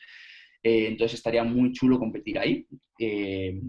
[0.63, 2.65] eh, entonces estaría muy chulo competir ahí.
[2.97, 3.59] Eh,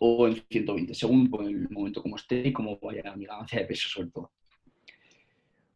[0.00, 3.88] o en 120, según el momento como esté y cómo vaya mi ganancia de peso
[3.88, 4.32] sobre todo.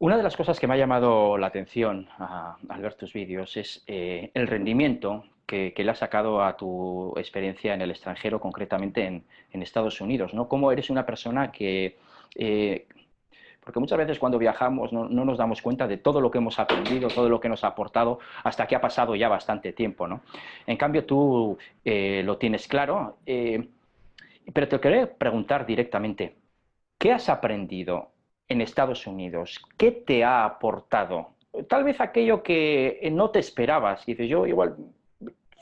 [0.03, 3.85] Una de las cosas que me ha llamado la atención al ver tus vídeos es
[3.87, 9.63] eh, el rendimiento que, le has sacado a tu experiencia en el extranjero, concretamente en,
[9.63, 10.35] Estados Unidos.
[10.35, 10.49] ¿no?
[10.49, 11.99] ¿Cómo eres una persona que,
[12.35, 12.89] eh,
[13.63, 17.07] porque muchas veces cuando viajamos no, nos damos cuenta de todo lo que hemos aprendido,
[17.07, 20.09] todo lo que nos ha aportado, hasta que ha pasado ya bastante tiempo.
[20.09, 20.23] ¿no?
[20.67, 26.35] En cambio, tú eh, lo tienes claro, pero te quería preguntar directamente,
[26.99, 28.12] ¿qué has aprendido
[28.53, 29.61] en Estados Unidos?
[29.77, 31.35] ¿Qué te ha aportado?
[31.69, 34.09] Tal vez aquello que no te esperabas.
[34.09, 34.77] Y dices, yo igual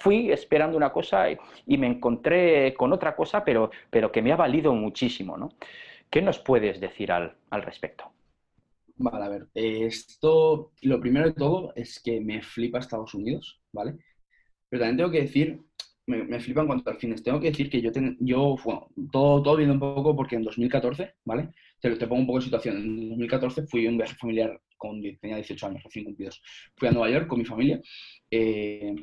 [0.01, 4.37] fui esperando una cosa y, me encontré con otra cosa, pero, pero que me ha
[4.37, 5.51] valido muchísimo, ¿no?
[6.11, 8.11] ¿Qué nos puedes decir al, respecto?
[8.97, 13.97] Vale, a ver, esto, lo primero de todo es que me flipa Estados Unidos, ¿vale?
[14.69, 15.61] Pero también tengo que decir,
[16.07, 19.57] me, flipa en cuanto al fines, tengo que decir que yo, yo bueno, todo, todo
[19.57, 21.51] viendo un poco porque en 2014, ¿vale?
[21.81, 25.01] Te, te pongo un poco de situación, en 2014 fui a un viaje familiar con,
[25.21, 26.43] tenía 18 años, recién cumplidos,
[26.77, 27.81] fui a Nueva York con mi familia,
[28.31, 28.95] eh,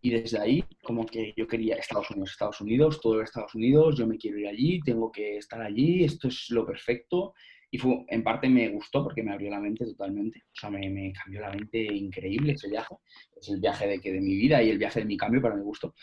[0.00, 4.06] y desde ahí, como que yo quería Estados Unidos, Estados Unidos, todo Estados Unidos, yo
[4.06, 7.34] me quiero ir allí, tengo que estar allí, esto es lo perfecto.
[7.70, 10.42] Y fue, en parte me gustó porque me abrió la mente totalmente.
[10.44, 12.94] O sea, me, me, cambió la mente increíble ese viaje.
[13.40, 15.56] Es el viaje de, que, de mi vida y el viaje de mi cambio, para
[15.56, 15.94] mi gusto.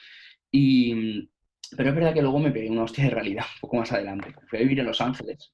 [0.51, 1.29] Y,
[1.77, 4.33] pero es verdad que luego me pegué una hostia de realidad un poco más adelante.
[4.47, 5.53] Fui a vivir en Los Ángeles.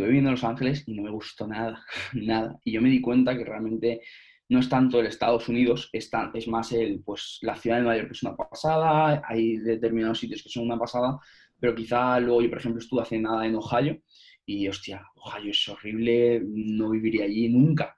[0.00, 1.84] Estuve viviendo en Los Ángeles y no me gustó nada,
[2.14, 2.58] nada.
[2.64, 4.00] Y yo me di cuenta que realmente
[4.48, 7.98] no es tanto el Estados Unidos, es, es más el, pues, la ciudad de Nueva
[7.98, 11.18] York que es una pasada, hay determinados sitios que son una pasada,
[11.58, 14.00] pero quizá luego yo, por ejemplo, estuve hace nada en Ohio
[14.46, 17.94] y, hostia, Ohio es horrible, no viviría allí nunca,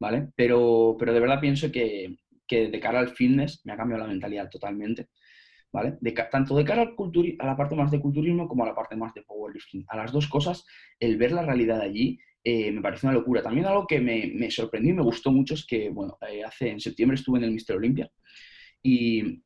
[0.00, 0.28] ¿vale?
[0.34, 4.08] Pero, pero de verdad pienso que, que de cara al fitness me ha cambiado la
[4.08, 5.10] mentalidad totalmente,
[5.72, 5.98] ¿vale?
[6.30, 6.94] Tanto de cara al
[7.38, 9.84] a la parte más de culturismo como a la parte más de powerlifting.
[9.88, 10.66] A las dos cosas,
[11.00, 13.42] el ver la realidad allí eh, me parece una locura.
[13.42, 16.80] También algo que me, sorprendió y me gustó mucho es que, bueno, eh, hace, en
[16.80, 18.10] septiembre estuve en el Mister Olympia
[18.82, 19.42] y,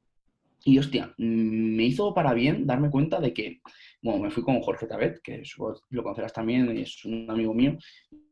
[0.64, 3.60] y, hostia, me hizo para bien darme cuenta de que,
[4.02, 5.42] bueno, me fui con Jorge Tabet, que
[5.90, 7.76] lo conocerás también, es un amigo mío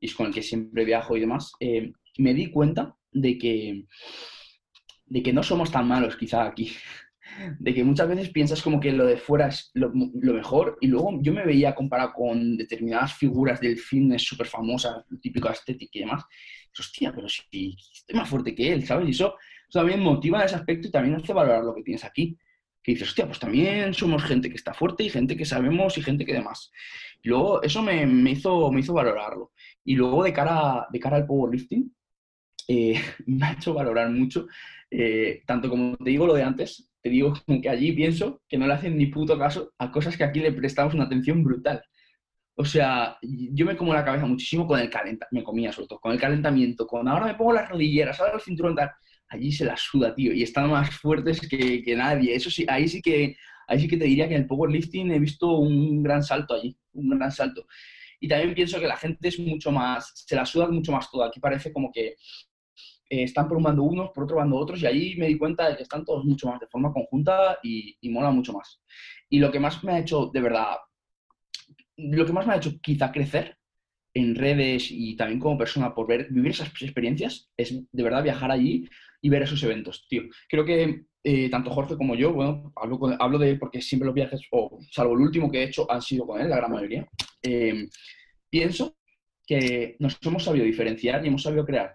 [0.00, 1.52] y es con el que siempre viajo y demás.
[1.60, 3.84] Eh, me di cuenta de que,
[5.06, 6.72] de que no somos tan malos quizá aquí
[7.58, 11.18] de que muchas veces piensas como que lo de fuera es lo, mejor y luego
[11.22, 16.24] yo me veía comparado con determinadas figuras del fitness súper famosas, típico estético y demás,
[16.78, 19.08] hostia, pero si estoy más fuerte que él, ¿sabes?
[19.08, 19.36] Y eso,
[19.70, 22.38] también motiva en ese aspecto y también hace valorar lo que tienes aquí.
[22.82, 26.02] Que dices, hostia, pues también somos gente que está fuerte y gente que sabemos y
[26.02, 26.70] gente que demás.
[27.22, 29.52] Y luego eso me, me hizo, me hizo valorarlo.
[29.84, 31.90] Y luego de cara, de cara al powerlifting,
[32.68, 34.46] eh, me ha hecho valorar mucho,
[34.90, 38.66] eh, tanto como te digo lo de antes, te digo que allí pienso que no
[38.66, 41.82] le hacen ni puto caso a cosas que aquí le prestamos una atención brutal.
[42.56, 46.00] O sea, yo me como la cabeza muchísimo con el calentamiento, me comía sobre todo,
[46.00, 48.90] con el calentamiento, con ahora me pongo las rodilleras, ahora el cinturón tal,
[49.28, 52.34] allí se la suda, tío, y están más fuertes que, que, nadie.
[52.34, 53.36] Eso sí, ahí sí que,
[53.66, 56.76] ahí sí que te diría que en el powerlifting he visto un gran salto allí,
[56.92, 57.66] un gran salto.
[58.20, 61.24] Y también pienso que la gente es mucho más, se la suda mucho más todo.
[61.24, 62.14] Aquí parece como que
[63.08, 65.68] eh, están por un bando unos, por otro bando otros, y ahí me di cuenta
[65.68, 68.82] de que están todos mucho más de forma conjunta y, mola mucho más.
[69.28, 70.76] Y lo que más me ha hecho, de verdad,
[71.96, 73.56] lo que más me ha hecho quizá crecer
[74.14, 78.50] en redes y también como persona por ver, vivir esas experiencias es de verdad viajar
[78.50, 78.88] allí
[79.20, 80.22] y ver esos eventos, tío.
[80.48, 84.14] Creo que eh, tanto Jorge como yo, bueno, hablo, hablo de él porque siempre los
[84.14, 87.08] viajes, o salvo el último que he hecho, han sido con él, la gran mayoría.
[87.42, 87.88] Eh,
[88.48, 88.96] pienso
[89.46, 91.94] que nos hemos sabido diferenciar y hemos sabido crear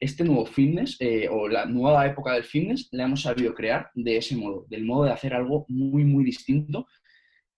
[0.00, 4.16] este nuevo fitness eh, o la nueva época del fitness la hemos sabido crear de
[4.16, 6.86] ese modo, del modo de hacer algo muy, muy distinto,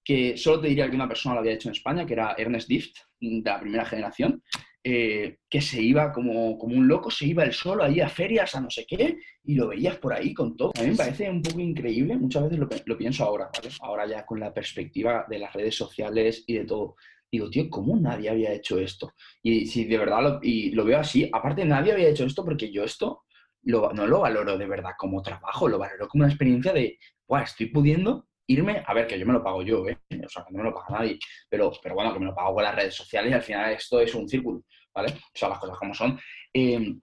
[0.02, 2.68] que solo te diría que una persona lo había hecho en España, que era Ernest
[2.68, 4.42] Dift, de la primera generación,
[4.82, 8.54] eh, que se iba como, como, un loco, se iba él solo ahí a ferias,
[8.54, 10.72] a no sé qué, y lo veías por ahí con todo.
[10.78, 13.68] A mí me parece un poco increíble, muchas veces lo, lo pienso ahora, ¿vale?
[13.80, 16.96] Ahora ya con la perspectiva de las redes sociales y de todo
[17.30, 19.12] digo, tío, ¿cómo nadie había hecho esto?
[19.42, 22.70] Y si de verdad lo, y lo veo así, aparte nadie había hecho esto porque
[22.70, 23.24] yo esto
[23.62, 27.66] no lo valoro de verdad como trabajo, lo valoro como una experiencia de, Buah, estoy
[27.66, 29.98] pudiendo irme, a ver, que yo me lo pago yo, ¿eh?
[30.24, 32.54] o sea, que no me lo paga nadie, pero, pero bueno, que me lo pago
[32.54, 35.12] con las redes sociales y al final esto es un círculo, ¿vale?
[35.12, 36.18] O sea, las cosas como son.
[36.52, 37.00] Em,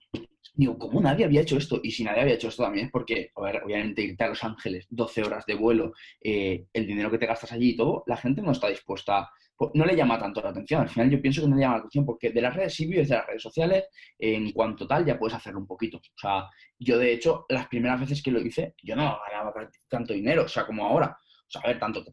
[0.58, 1.80] digo, ¿cómo nadie había hecho esto?
[1.84, 5.24] Y si nadie había hecho esto también es porque, obviamente irte a Los Ángeles, 12
[5.24, 8.52] horas de vuelo, eh, el dinero que te gastas allí y todo, la gente no
[8.52, 10.82] está dispuesta pues, no le llama tanto la atención.
[10.82, 12.86] Al final yo pienso que no le llama la atención porque de las redes sí
[12.88, 13.86] de las redes sociales,
[14.20, 15.98] en cuanto tal ya puedes hacerlo un poquito.
[15.98, 19.54] O sea, yo de hecho las primeras veces que lo hice, yo no ganaba
[19.88, 21.18] tanto dinero, o sea, como ahora.
[21.56, 22.04] A ver, tanto,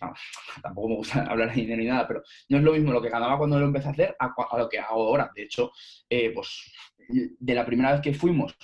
[0.62, 3.10] tampoco me gusta hablar de dinero ni nada, pero no es lo mismo lo que
[3.10, 5.30] ganaba cuando lo empecé a hacer a, lo que hago ahora.
[5.34, 5.72] De hecho,
[6.08, 6.72] eh, pues
[7.08, 8.56] de la primera vez que fuimos,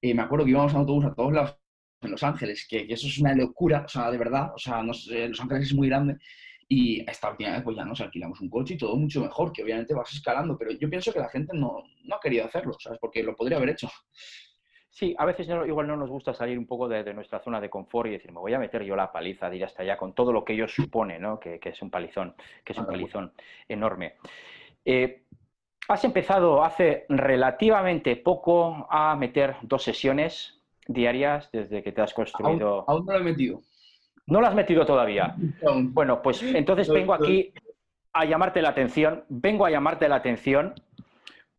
[0.00, 1.58] eh, me acuerdo que íbamos en autobús a todos lados
[2.00, 5.08] en Los Ángeles, que, eso es una locura, o sea, de verdad, o sea, Los
[5.40, 6.16] Ángeles es muy grande
[6.68, 9.62] Y esta última vez, pues ya nos alquilamos un coche y todo mucho mejor, que
[9.64, 12.98] obviamente vas escalando, pero yo pienso que la gente no, no ha querido hacerlo, ¿sabes?
[13.00, 13.88] Porque lo podría haber hecho.
[14.90, 18.08] Sí, a veces igual no nos gusta salir un poco de, nuestra zona de confort
[18.08, 20.32] y decir, me voy a meter yo la paliza de ir hasta allá con todo
[20.32, 21.38] lo que ello supone, ¿no?
[21.38, 23.32] Que, es un palizón, que es un palizón
[23.68, 24.14] enorme.
[24.84, 25.24] Eh,
[25.88, 32.84] has empezado hace relativamente poco a meter dos sesiones diarias desde que te has construido.
[32.88, 33.60] Aún, no lo he metido.
[34.26, 35.34] ¿No lo has metido todavía?
[35.92, 37.52] Bueno, pues entonces vengo aquí
[38.12, 40.74] a llamarte la atención, vengo a llamarte la atención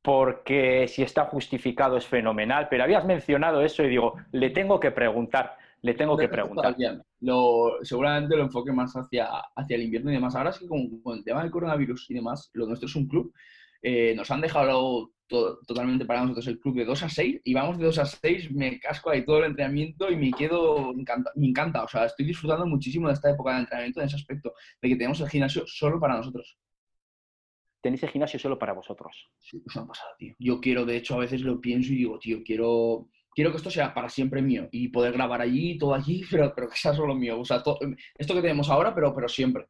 [0.09, 4.89] porque si está justificado es fenomenal, pero habías mencionado eso y digo, le tengo que
[4.89, 6.75] preguntar, le tengo que preguntar.
[7.19, 10.35] Lo, seguramente lo enfoque más hacia, hacia el invierno y demás.
[10.35, 13.31] Ahora es que con, el tema del coronavirus y demás, lo nuestro es un club,
[13.83, 17.77] eh, nos han dejado totalmente para nosotros el club de 2 a 6 y vamos
[17.77, 21.49] de 2 a 6, me casco ahí todo el entrenamiento y me quedo, encanta, me
[21.49, 24.89] encanta, o sea, estoy disfrutando muchísimo de esta época de entrenamiento en ese aspecto, de
[24.89, 26.57] que tenemos el gimnasio solo para nosotros
[27.81, 29.29] tenéis el gimnasio solo para vosotros.
[29.39, 30.33] Sí, pues no ha pasado, tío.
[30.39, 33.71] Yo quiero, de hecho, a veces lo pienso y digo, tío, quiero, quiero que esto
[33.71, 37.15] sea para siempre mío y poder grabar allí, todo allí, pero, pero que sea solo
[37.15, 37.39] mío.
[37.39, 37.63] O sea,
[38.17, 39.67] esto que tenemos ahora, pero, pero siempre.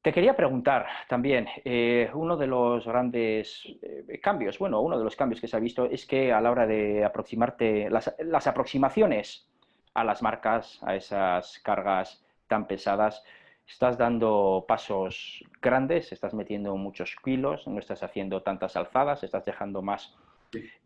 [0.00, 5.16] Te quería preguntar también, eh, uno de los grandes eh, cambios, bueno, uno de los
[5.16, 9.50] cambios que se ha visto es que a la hora de aproximarte, las, las aproximaciones
[9.94, 13.24] a las marcas, a esas cargas tan pesadas,
[13.68, 19.82] estás dando pasos grandes, estás metiendo muchos kilos, no estás haciendo tantas alzadas, estás dejando
[19.82, 20.16] más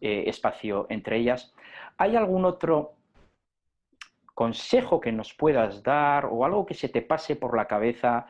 [0.00, 1.54] eh, espacio entre ellas.
[1.96, 2.94] ¿Hay algún otro
[4.34, 8.26] consejo que nos puedas dar o algo que se te pase por la cabeza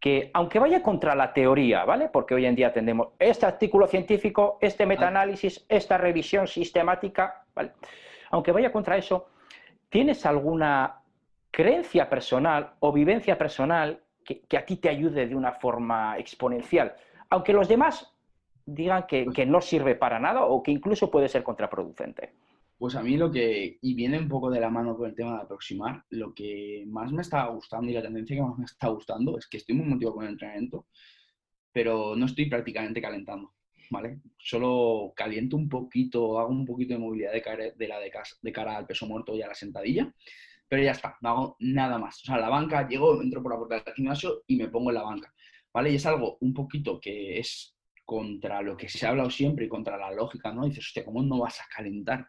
[0.00, 2.08] que, aunque vaya contra la teoría, ¿vale?
[2.08, 7.72] Porque hoy en día tenemos este artículo científico, este metaanálisis, esta revisión sistemática, ¿vale?
[8.30, 9.28] Aunque vaya contra eso,
[9.88, 11.03] ¿tienes alguna
[11.54, 16.96] creencia personal o vivencia personal que, a ti te ayude de una forma exponencial,
[17.30, 18.12] aunque los demás
[18.66, 22.32] digan que, no sirve para nada o que incluso puede ser contraproducente.
[22.76, 25.36] Pues a mí lo que, y viene un poco de la mano con el tema
[25.36, 28.88] de aproximar, lo que más me está gustando y la tendencia que más me está
[28.88, 30.86] gustando es que estoy muy motivado con el entrenamiento,
[31.72, 33.52] pero no estoy prácticamente calentando,
[33.90, 34.18] ¿vale?
[34.38, 38.10] Solo caliento un poquito, hago un poquito de movilidad de cara, de la de,
[38.42, 40.12] de cara al peso muerto y a la sentadilla,
[40.68, 42.20] pero ya está, no hago nada más.
[42.22, 44.94] O sea, la banca, llego, entro por la puerta del gimnasio y me pongo en
[44.94, 45.32] la banca,
[45.72, 45.90] ¿vale?
[45.92, 47.74] Y es algo un poquito que es
[48.04, 50.64] contra lo que se ha hablado siempre y contra la lógica, ¿no?
[50.66, 52.28] dices, hostia, ¿cómo no vas a calentar?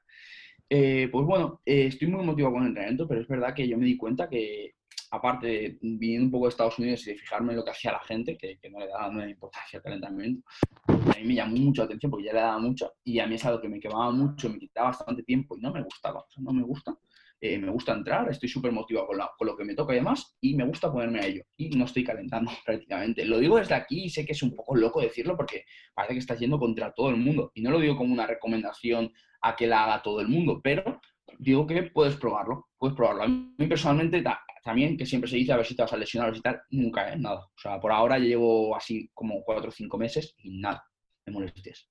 [0.70, 3.78] Eh, pues bueno, eh, estoy muy motivado con el entrenamiento, pero es verdad que yo
[3.78, 4.76] me di cuenta que,
[5.12, 8.00] aparte, viniendo un poco de Estados Unidos y de fijarme en lo que hacía la
[8.00, 10.48] gente, que, no le daba nada importancia al calentamiento,
[10.88, 13.36] a mí me llamó mucho la atención porque ya le daba mucho y a mí
[13.36, 16.26] es algo que me quemaba mucho, me quitaba bastante tiempo y no me gustaba, o
[16.30, 16.98] sea, no me gusta.
[17.48, 20.36] Eh, me gusta entrar, estoy súper motivado con, con, lo que me toca y demás,
[20.42, 21.44] y me gusta ponerme a ello.
[21.56, 23.24] Y no estoy calentando prácticamente.
[23.24, 26.20] Lo digo desde aquí y sé que es un poco loco decirlo porque parece que
[26.20, 27.52] está yendo contra todo el mundo.
[27.54, 31.00] Y no lo digo como una recomendación a que la haga todo el mundo, pero
[31.38, 33.24] digo que puedes probarlo, puedes probarlo.
[33.24, 34.24] A mí personalmente
[34.64, 36.60] también, que siempre se dice a ver si te vas a lesionar o si tal,
[36.72, 37.16] nunca, ¿eh?
[37.16, 37.42] Nada.
[37.42, 40.84] O sea, por ahora llevo así como cuatro o cinco meses y nada
[41.24, 41.88] de molestias.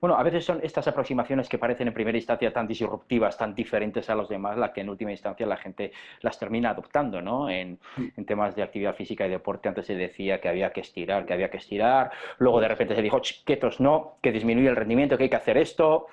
[0.00, 4.08] Bueno, a veces son estas aproximaciones que parecen en primera instancia tan disruptivas, tan diferentes
[4.08, 7.50] a los demás, las que en última instancia la gente las termina adoptando, ¿no?
[7.50, 7.78] En,
[8.16, 11.34] en, temas de actividad física y deporte antes se decía que había que estirar, que
[11.34, 15.24] había que estirar, luego de repente se dijo, quietos no, que disminuye el rendimiento, que
[15.24, 16.06] hay que hacer esto,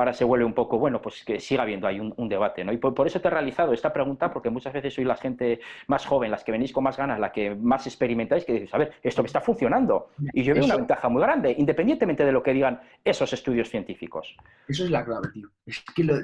[0.00, 2.72] ahora se vuelve un poco, bueno, pues que siga habiendo ahí un, debate, ¿no?
[2.72, 6.06] Y por, eso te he realizado esta pregunta, porque muchas veces sois la gente más
[6.06, 8.94] joven, las que venís con más ganas, la que más experimentáis, que dices, a ver,
[9.02, 10.10] esto me está funcionando.
[10.32, 14.36] Y yo veo una ventaja muy grande, independientemente de lo que digan esos estudios científicos.
[14.68, 15.48] Eso es la clave, tío.
[15.66, 16.16] Es que lo,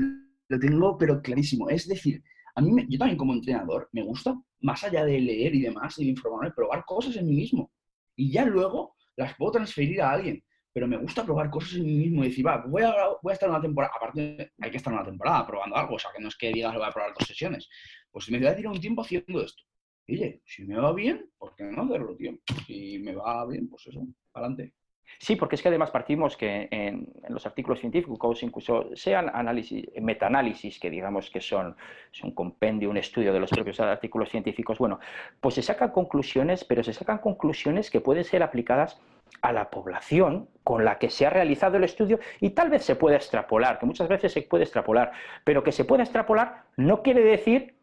[0.59, 1.69] tengo, pero clarísimo.
[1.69, 2.23] Es decir,
[2.55, 6.07] a mí, yo también como entrenador, me gusta, más allá de leer y demás, de
[6.07, 7.71] informarme, probar cosas en mí mismo.
[8.15, 10.43] Y ya luego las puedo transferir a alguien
[10.77, 13.33] pero me gusta probar cosas en mí mismo y decir, va, voy a, voy a
[13.33, 16.29] estar una temporada, aparte hay que estar una temporada probando algo, o sea, que no
[16.29, 17.67] es que digas, voy a probar dos sesiones,
[18.11, 19.63] pues me voy a tirar un tiempo haciendo esto.
[20.07, 22.33] oye, si me va bien, ¿por qué no hacerlo, tío?
[22.67, 24.75] Si me va bien, pues eso, adelante.
[25.19, 30.79] Sí, porque es que además partimos que en, los artículos científicos, incluso sean análisis, metaanálisis,
[30.79, 31.75] que digamos que son,
[32.23, 34.99] un compendio, un estudio de los propios artículos científicos, bueno,
[35.41, 39.01] pues se sacan conclusiones, pero se sacan conclusiones que pueden ser aplicadas
[39.43, 42.97] a la población con la que se ha realizado el estudio y tal vez se
[42.97, 45.13] pueda extrapolar, que muchas veces se puede extrapolar,
[45.45, 47.77] pero que se pueda extrapolar no quiere decir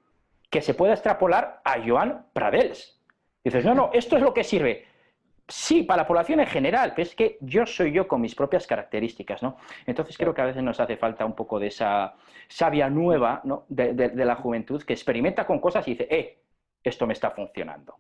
[0.50, 3.02] que se pueda extrapolar a Joan Pradels.
[3.44, 4.86] Dices, no, no, esto es lo que sirve.
[5.48, 8.66] Sí, para la población en general, pero es que yo soy yo con mis propias
[8.66, 9.58] características, ¿no?
[9.86, 12.16] Entonces creo que a veces nos hace falta un poco de esa
[12.48, 16.40] savia nueva, de la juventud que experimenta con cosas y dice, eh,
[16.84, 17.96] esto me está funcionando.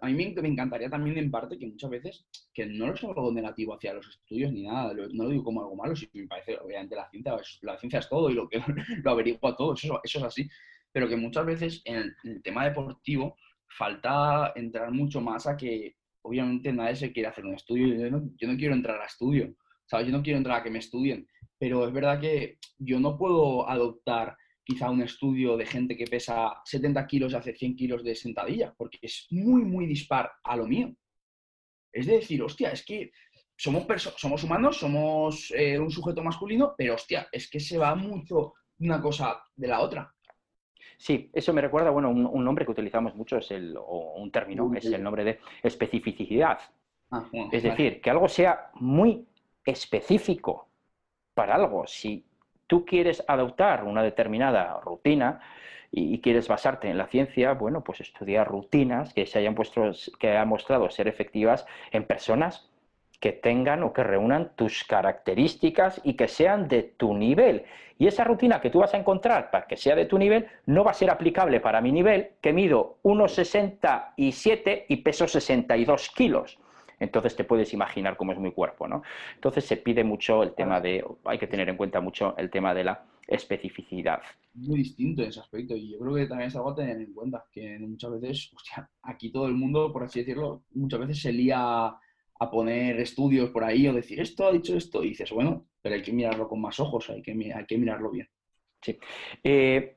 [0.00, 3.32] A mí me, encantaría también en parte que muchas veces, que no lo es algo
[3.32, 6.58] negativo hacia los estudios ni nada, no lo digo como algo malo, si me parece,
[6.58, 8.58] obviamente la ciencia, la ciencia es todo y lo que
[9.04, 10.48] lo averigua todo, eso, eso es así,
[10.92, 13.36] pero que muchas veces en el, tema deportivo
[13.68, 18.30] falta entrar mucho más a que obviamente nadie se quiere hacer un estudio, yo no,
[18.36, 19.54] yo no quiero entrar a estudio,
[19.86, 20.06] ¿sabes?
[20.06, 21.26] Yo no quiero entrar a que me estudien,
[21.58, 24.36] pero es verdad que yo no puedo adoptar
[24.70, 28.72] quizá un estudio de gente que pesa 70 kilos y hace 100 kilos de sentadilla,
[28.76, 30.94] porque es muy, muy dispar a lo mío.
[31.92, 33.10] Es decir, hostia, es que
[33.56, 33.84] somos,
[34.16, 39.00] somos humanos, somos eh, un sujeto masculino, pero hostia, es que se va mucho una
[39.00, 40.14] cosa de la otra.
[40.96, 44.70] Sí, eso me recuerda, bueno, un, nombre que utilizamos mucho es el, o un término,
[44.74, 46.58] es el nombre de especificidad.
[47.10, 49.26] Ah, es decir, que algo sea muy
[49.64, 50.68] específico
[51.34, 51.86] para algo.
[51.86, 52.29] Si
[52.70, 55.40] tú quieres adoptar una determinada rutina
[55.90, 60.28] y quieres basarte en la ciencia, bueno, pues estudiar rutinas que se hayan puesto, que
[60.28, 62.70] hayan mostrado ser efectivas en personas
[63.18, 67.64] que tengan o que reúnan tus características y que sean de tu nivel.
[67.98, 70.84] Y esa rutina que tú vas a encontrar para que sea de tu nivel no
[70.84, 76.56] va a ser aplicable para mi nivel, que mido 1,67 y peso 62 kilos
[77.00, 79.02] entonces te puedes imaginar cómo es mi cuerpo, ¿no?
[79.34, 82.74] Entonces se pide mucho el tema de, hay que tener en cuenta mucho el tema
[82.74, 84.20] de la especificidad.
[84.54, 87.12] Muy distinto en ese aspecto y yo creo que también es algo a tener en
[87.14, 91.32] cuenta, que muchas veces, hostia, aquí todo el mundo, por así decirlo, muchas veces se
[91.32, 95.66] lía a poner estudios por ahí o decir, esto ha dicho esto, y dices, bueno,
[95.80, 98.28] pero hay que mirarlo con más ojos, hay que, hay que mirarlo bien.
[98.82, 98.98] Sí.
[99.42, 99.96] Eh,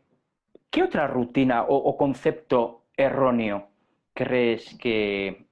[0.69, 3.69] ¿Qué otra rutina o concepto erróneo
[4.13, 5.45] crees que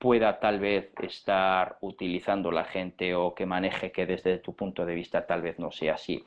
[0.00, 4.94] pueda tal vez estar utilizando la gente o que maneje que desde tu punto de
[4.94, 6.24] vista tal vez no sea así.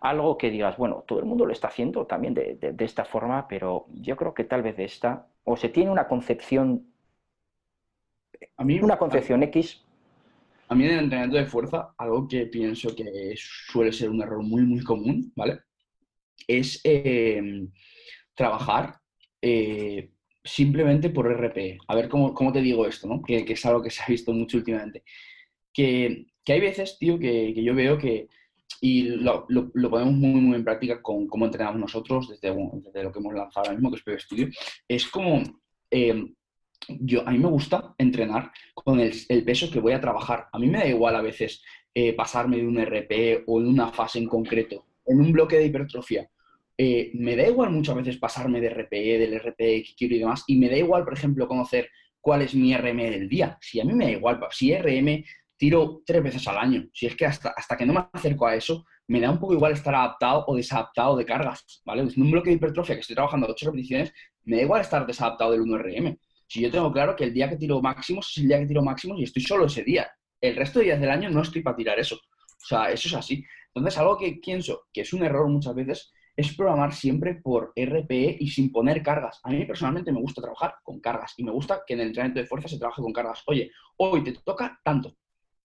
[0.00, 3.86] Algo que digas, bueno, todo el mundo lo está haciendo también de, esta forma, pero
[3.92, 6.86] yo creo que tal vez de esta, o se tiene una concepción,
[8.56, 9.84] a mí, una concepción X.
[10.68, 14.44] A mí en el entrenamiento de fuerza, algo que pienso que suele ser un error
[14.44, 15.58] muy, muy común, ¿vale?
[16.46, 17.66] Es eh,
[18.36, 19.00] trabajar
[19.42, 20.12] eh,
[20.48, 21.78] simplemente por RP.
[21.86, 23.22] A ver cómo, te digo esto, ¿no?
[23.22, 25.04] Que, es algo que se ha visto mucho últimamente.
[25.72, 28.28] Que, hay veces, tío, que, yo veo que,
[28.80, 33.18] y lo, lo, ponemos muy, muy en práctica con cómo entrenamos nosotros desde, lo que
[33.18, 34.48] hemos lanzado ahora mismo, que es PB Studio,
[34.88, 35.42] es como,
[35.90, 36.24] eh,
[36.88, 39.12] yo, a mí me gusta entrenar con el,
[39.44, 40.48] peso que voy a trabajar.
[40.52, 43.92] A mí me da igual a veces eh, pasarme de un RP o de una
[43.92, 46.30] fase en concreto, en un bloque de hipertrofia
[46.80, 50.44] eh, me da igual muchas veces pasarme de RPE, del RPE que quiero y demás,
[50.46, 53.58] y me da igual, por ejemplo, conocer cuál es mi RM del día.
[53.60, 55.24] Si a mí me da igual, si RM
[55.56, 58.54] tiro tres veces al año, si es que hasta, hasta que no me acerco a
[58.54, 62.02] eso, me da un poco igual estar adaptado o desadaptado de cargas, ¿vale?
[62.02, 64.12] En un bloque de hipertrofia que estoy trabajando ocho repeticiones,
[64.44, 66.16] me da igual estar desadaptado del 1RM.
[66.46, 68.82] Si yo tengo claro que el día que tiro máximos es el día que tiro
[68.82, 70.08] máximos y estoy solo ese día.
[70.40, 72.14] El resto de días del año no estoy para tirar eso.
[72.16, 73.44] O sea, eso es así.
[73.74, 78.36] Entonces, algo que pienso que es un error muchas veces es programar siempre por RPE
[78.38, 79.40] y sin poner cargas.
[79.42, 82.38] A mí personalmente me gusta trabajar con cargas y me gusta que en el entrenamiento
[82.40, 83.42] de fuerza se trabaje con cargas.
[83.48, 85.16] Oye, hoy te toca tanto,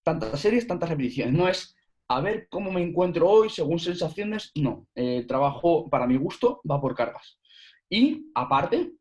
[0.01, 1.31] tantas series, tantas repeticiones.
[1.31, 1.75] No es
[2.07, 4.51] a ver cómo me encuentro hoy según sensaciones.
[4.55, 4.87] No,
[5.27, 7.37] trabajo para mi gusto va por cargas.
[7.87, 8.93] Y aparte,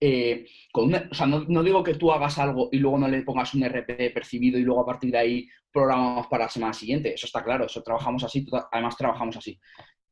[0.00, 3.54] eh, con o sea, no, digo que tú hagas algo y luego no le pongas
[3.54, 7.14] un RPE percibido y luego a partir de ahí programamos para la semana siguiente.
[7.14, 9.56] Eso está claro, eso trabajamos así, además trabajamos así.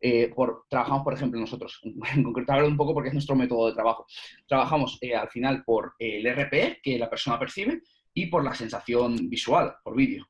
[0.03, 0.33] Eh,
[0.69, 1.81] trabajamos, por ejemplo, nosotros,
[2.15, 4.07] en concreto hablo un poco porque es nuestro método de trabajo,
[4.47, 7.83] trabajamos eh, al final por eh, el RPE que la persona percibe
[8.15, 10.27] y por la sensación visual, por vídeo.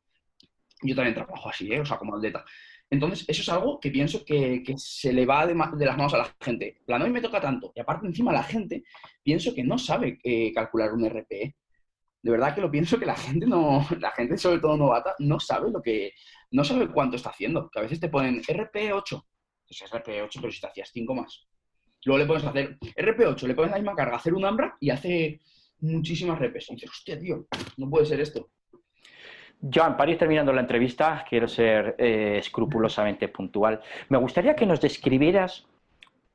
[0.83, 2.45] Yo también trabajo así, o sea, como atleta.
[2.89, 6.19] Entonces, eso es algo que pienso que, que se le va de, las manos a
[6.19, 6.81] la gente.
[6.85, 7.73] Plan, hoy me toca tanto.
[7.77, 8.83] Y aparte, encima, la gente,
[9.23, 10.19] pienso que no sabe
[10.53, 11.55] calcular un RPE
[12.23, 15.41] de verdad que lo pienso que la gente no, la gente sobre todo novata, no
[15.41, 16.13] sabe lo que,
[16.51, 17.71] no sabe cuánto está haciendo.
[17.71, 19.25] Que a veces te ponen RP8
[19.71, 21.47] es RP8, pero si te hacías 5 más.
[22.05, 24.91] Luego le pones a hacer RP8, le pones la misma carga, hacer un AMRAP y
[24.91, 25.41] hace
[25.81, 26.67] muchísimas repes.
[26.71, 28.51] Dices, hostia, tío, no puede ser esto.
[29.63, 33.81] Joan, para ir terminando la entrevista, quiero ser eh, escrupulosamente puntual.
[34.09, 35.67] Me gustaría que nos describieras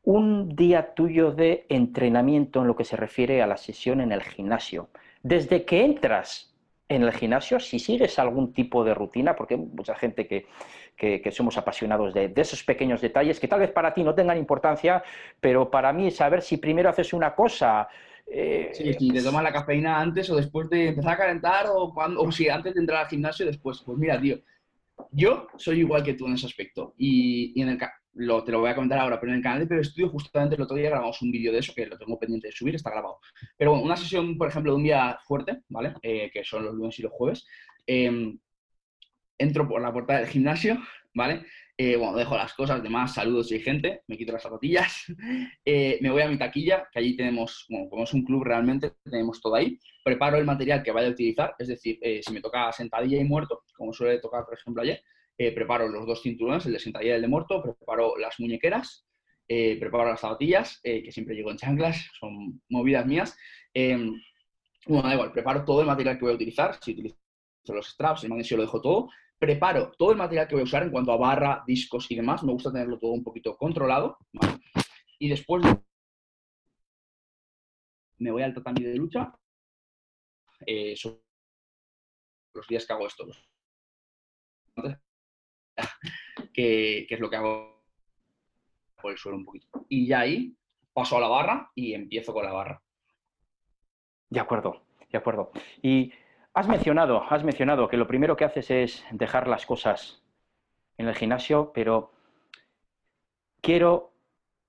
[0.03, 4.21] un día tuyo de entrenamiento en lo que se refiere a la sesión en el
[4.21, 4.89] gimnasio.
[5.23, 6.55] Desde que entras
[6.87, 10.45] en el gimnasio, si sigues algún tipo de rutina, porque hay mucha gente que
[11.31, 15.03] somos apasionados de, esos pequeños detalles que tal vez para ti no tengan importancia,
[15.39, 17.87] pero para mí saber si primero haces una cosa...
[18.27, 21.93] Eh, sí, si te tomas la cafeína antes o después de empezar a calentar o,
[21.93, 23.83] cuando, o si antes de entrar al gimnasio después.
[23.85, 24.39] Pues mira, tío,
[25.11, 26.95] yo soy igual que tú en ese aspecto.
[26.97, 27.79] Y, en el,
[28.13, 30.55] lo, te lo voy a comentar ahora, pero en el canal de Pepe Estudio justamente
[30.55, 32.89] el otro día grabamos un vídeo de eso que lo tengo pendiente de subir, está
[32.89, 33.19] grabado.
[33.57, 35.93] Pero bueno, una sesión, por ejemplo, de un día fuerte, ¿vale?
[36.01, 37.45] Eh, que son los lunes y los jueves.
[37.85, 38.37] Em,
[39.37, 40.77] entro por la puerta del gimnasio,
[41.13, 41.45] ¿vale?
[41.77, 45.05] Eh, bueno, dejo las cosas, demás, saludos y gente, me quito las zapatillas,
[45.65, 49.41] eh, me voy a mi taquilla, que allí tenemos, como es un club realmente, tenemos
[49.41, 53.19] todo ahí, preparo el material que vaya a utilizar, es decir, si me toca sentadilla
[53.19, 55.03] y muerto, como suele tocar, por ejemplo, ayer,
[55.37, 59.05] eh, preparo los dos cinturones, el de sentadilla y el de muerto, preparo las muñequeras,
[59.47, 63.37] eh, preparo las zapatillas, eh, que siempre llego en chanclas, son movidas mías.
[63.73, 64.13] Em,
[64.87, 67.17] bueno, da igual, preparo todo el material que voy a utilizar, si utilizo
[67.67, 70.83] los straps, el magnesio lo dejo todo, preparo todo el material que voy a usar
[70.83, 74.17] en cuanto a barra, discos y demás, me gusta tenerlo todo un poquito controlado,
[75.19, 75.63] Y después
[78.17, 79.33] me voy al tatami de lucha,
[80.95, 81.21] son
[82.53, 83.25] los días que hago esto,
[86.53, 87.83] que, es lo que hago
[89.01, 89.85] por el suelo un poquito.
[89.89, 90.55] Y ya ahí
[90.93, 92.81] paso a la barra y empiezo con la barra.
[94.29, 95.51] De acuerdo, de acuerdo.
[95.81, 96.11] Y
[96.55, 100.23] has mencionado, has mencionado que lo primero que haces es dejar las cosas
[100.97, 102.13] en el gimnasio, pero
[103.61, 104.13] quiero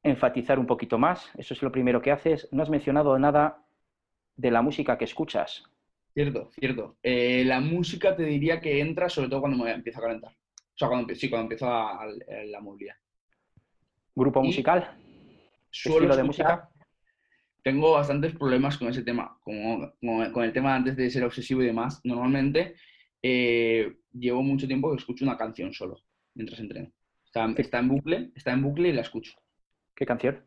[0.03, 1.31] enfatizar un poquito más.
[1.39, 2.49] Eso es lo primero que haces.
[2.51, 3.65] No has mencionado nada
[4.35, 5.65] de la música que escuchas.
[6.13, 6.97] Cierto, cierto.
[7.03, 10.33] Eh, la música te diría que entra sobre todo cuando me empiezo a calentar.
[10.33, 12.97] O sea, cuando, sí, cuando empiezo la movilidad.
[14.15, 14.91] ¿Grupo musical?
[15.71, 16.69] ¿Estilo de música?
[17.67, 19.93] Tengo bastantes problemas con ese tema, como,
[20.33, 22.01] con el tema antes de ser obsesivo y demás.
[22.05, 22.77] Normalmente
[23.21, 26.01] eh, llevo mucho tiempo que escucho una canción solo
[26.35, 26.93] mientras entreno.
[27.25, 27.43] Está,
[27.81, 29.33] en bucle, está en bucle y la escucho.
[29.97, 30.45] ¿Qué canción?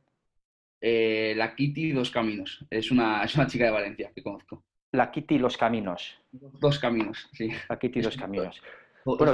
[0.80, 2.66] Eh, la Kitty Dos Caminos.
[2.70, 4.64] Es una, es una chica de Valencia que conozco.
[4.94, 6.18] La Kitty Los Caminos.
[6.32, 7.50] Dos Caminos, sí.
[7.68, 8.62] La Kitty Dos Caminos.
[9.04, 9.34] Bueno,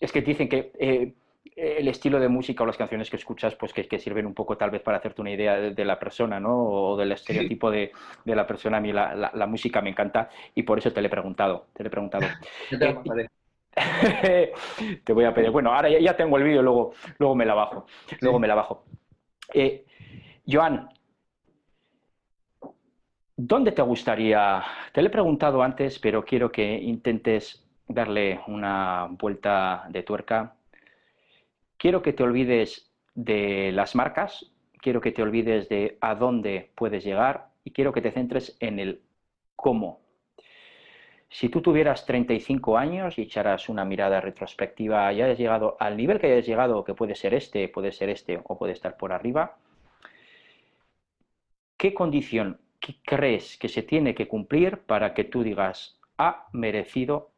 [0.00, 1.14] es que dicen que eh,
[1.54, 4.70] el estilo de música o las canciones que escuchas, pues que, sirven un poco tal
[4.70, 6.56] vez para hacerte una idea de, la persona, ¿no?
[6.56, 7.92] O del estereotipo de,
[8.24, 8.78] la persona.
[8.78, 11.66] A mí la, música me encanta y por eso te le he preguntado.
[11.72, 12.26] Te he preguntado.
[12.70, 13.32] te,
[15.04, 15.50] te voy a pedir.
[15.50, 17.86] Bueno, ahora ya, tengo el vídeo, luego, luego me la bajo.
[18.20, 18.84] Luego me la bajo.
[19.52, 19.84] Eh,
[20.46, 20.88] Joan,
[23.36, 24.62] ¿dónde te gustaría?
[24.92, 30.54] Te lo he preguntado antes, pero quiero que intentes darle una vuelta de tuerca.
[31.76, 37.04] Quiero que te olvides de las marcas, quiero que te olvides de a dónde puedes
[37.04, 39.02] llegar y quiero que te centres en el
[39.56, 40.00] cómo.
[41.28, 46.20] Si tú tuvieras 35 años y echaras una mirada retrospectiva y hayas llegado al nivel
[46.20, 49.56] que hayas llegado, que puede ser este, puede ser este o puede estar por arriba,
[51.76, 52.60] ¿qué condición
[53.04, 57.32] crees que se tiene que cumplir para que tú digas, ha merecido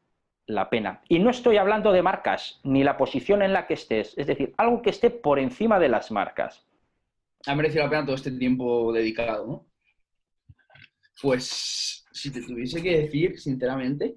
[0.48, 1.02] la pena.
[1.08, 4.54] Y no estoy hablando de marcas, ni la posición en la que estés, es decir,
[4.56, 6.66] algo que esté por encima de las marcas.
[7.46, 9.66] Ha merecido la pena todo este tiempo dedicado, ¿no?
[11.20, 14.16] Pues si te tuviese que decir, sinceramente,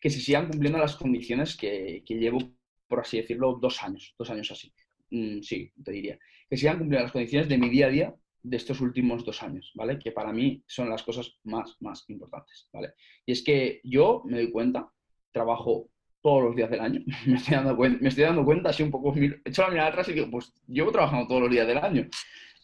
[0.00, 2.38] que se sigan cumpliendo las condiciones que, llevo,
[2.86, 4.72] por así decirlo, dos años, dos años así.
[5.10, 6.18] Mm, sí, te diría.
[6.48, 9.72] Que sigan cumpliendo las condiciones de mi día a día de estos últimos dos años,
[9.74, 9.98] ¿vale?
[9.98, 12.92] Que para mí son las cosas más, más importantes, ¿vale?
[13.26, 14.88] Y es que yo me doy cuenta
[15.32, 15.88] trabajo
[16.22, 17.00] todos los días del año.
[17.26, 19.88] me, estoy dando cuenta, me estoy dando cuenta así un poco, he hecho la mirada
[19.88, 22.06] atrás y digo, pues llevo trabajando todos los días del año.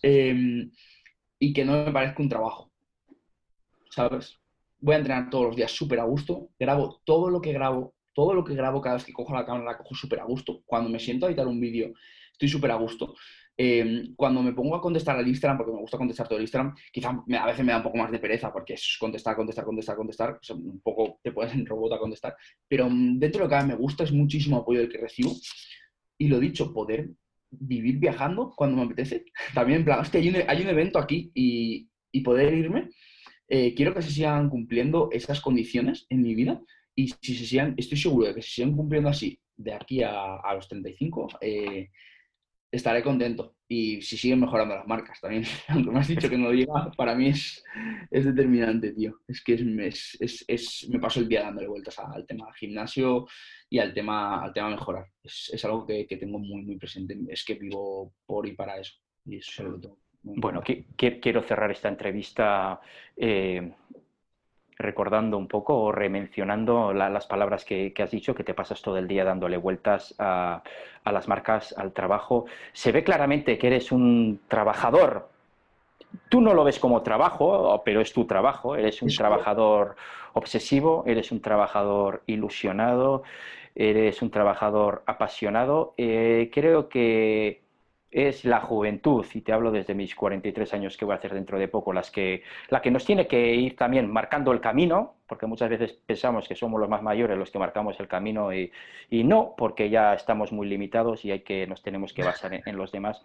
[0.02, 0.70] Em,
[1.38, 2.70] y que no me parezca un trabajo.
[3.90, 4.38] ¿Sabes?
[4.80, 8.34] Voy a entrenar todos los días súper a gusto, grabo todo lo que grabo, todo
[8.34, 10.62] lo que grabo cada vez que cojo la cámara la cojo súper a gusto.
[10.66, 11.92] Cuando me siento a editar un vídeo,
[12.32, 13.14] estoy súper a gusto.
[13.56, 16.74] Em, cuando me pongo a contestar al Instagram, porque me gusta contestar todo el Instagram,
[16.92, 19.96] quizá a veces me da un poco más de pereza, porque es contestar, contestar, contestar,
[19.96, 22.36] contestar, un poco te pones en robot a contestar,
[22.68, 25.32] pero mm, dentro de lo que me gusta es muchísimo apoyo del que recibo.
[26.18, 27.10] Y lo dicho, poder
[27.50, 29.24] vivir viajando cuando me apetece.
[29.54, 32.90] También, en plan, hostia, hay un, hay un evento aquí y, y poder irme.
[33.48, 36.60] Eh, quiero que se sigan cumpliendo esas condiciones en mi vida
[36.94, 40.36] y si se sigan, estoy seguro de que se sigan cumpliendo así de aquí a,
[40.36, 41.90] a los 35, eh,
[42.74, 43.56] estaré contento.
[43.68, 47.14] Y si siguen mejorando las marcas también, aunque me has dicho que no llega, para
[47.14, 47.64] mí es,
[48.10, 49.20] es determinante, tío.
[49.26, 53.26] Es que es, es, es, me paso el día dándole vueltas al tema gimnasio
[53.70, 55.06] y al tema, al tema mejorar.
[55.22, 57.18] Es, algo que, que, tengo muy, muy presente.
[57.28, 58.94] Es que vivo por y para eso.
[59.24, 59.88] Y eso es lo que
[60.22, 60.62] Bueno,
[60.96, 62.80] quiero cerrar esta entrevista
[63.16, 63.72] eh,
[64.78, 69.06] recordando un poco o remencionando las palabras que, has dicho, que te pasas todo el
[69.06, 70.62] día dándole vueltas a,
[71.04, 72.46] las marcas, al trabajo.
[72.72, 75.28] Se ve claramente que eres un trabajador.
[76.28, 78.76] Tú no lo ves como trabajo, pero es tu trabajo.
[78.76, 79.96] Eres un trabajador
[80.32, 83.22] obsesivo, eres un trabajador ilusionado,
[83.74, 85.94] eres un trabajador apasionado.
[85.96, 87.63] Eh, creo que
[88.14, 91.58] es la juventud, y te hablo desde mis 43 años que voy a hacer dentro
[91.58, 95.46] de poco, las que, la que nos tiene que ir también marcando el camino, porque
[95.46, 98.70] muchas veces pensamos que somos los más mayores los que marcamos el camino y,
[99.10, 102.92] no, porque ya estamos muy limitados y hay que, nos tenemos que basar en, los
[102.92, 103.20] demás.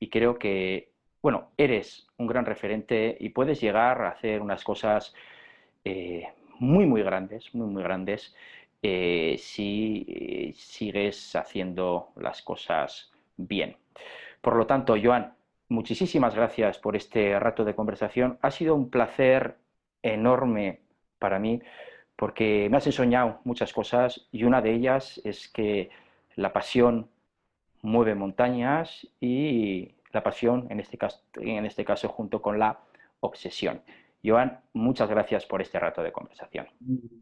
[0.00, 0.88] Y creo que,
[1.20, 5.14] bueno, eres un gran referente y puedes llegar a hacer unas cosas
[5.84, 6.28] eh,
[6.60, 8.34] muy, muy grandes, muy, muy grandes,
[8.80, 13.76] eh, si eh, sigues haciendo las cosas bien.
[14.40, 15.34] Por lo tanto, Joan,
[15.68, 18.38] muchísimas gracias por este rato de conversación.
[18.42, 19.56] Ha sido un placer
[20.02, 20.80] enorme
[21.18, 21.60] para mí
[22.16, 25.90] porque me has enseñado muchas cosas y una de ellas es que
[26.36, 27.08] la pasión
[27.82, 32.78] mueve montañas y la pasión, en este caso, en este caso junto con la
[33.20, 33.82] obsesión.
[34.24, 36.66] Joan, muchas gracias por este rato de conversación.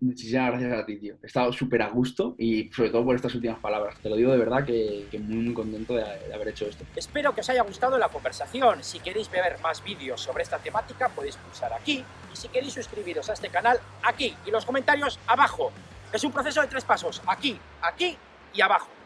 [0.00, 1.16] Muchísimas gracias a ti, tío.
[1.20, 3.98] He estado súper a gusto y sobre todo por estas últimas palabras.
[3.98, 6.84] Te lo digo de verdad que, muy, muy contento de, haber hecho esto.
[6.94, 8.84] Espero que os haya gustado la conversación.
[8.84, 12.04] Si queréis ver más vídeos sobre esta temática, podéis pulsar aquí.
[12.32, 14.36] Y si queréis suscribiros a este canal, aquí.
[14.46, 15.72] Y los comentarios abajo.
[16.12, 17.20] Es un proceso de tres pasos.
[17.26, 18.16] Aquí, aquí
[18.54, 19.01] y abajo.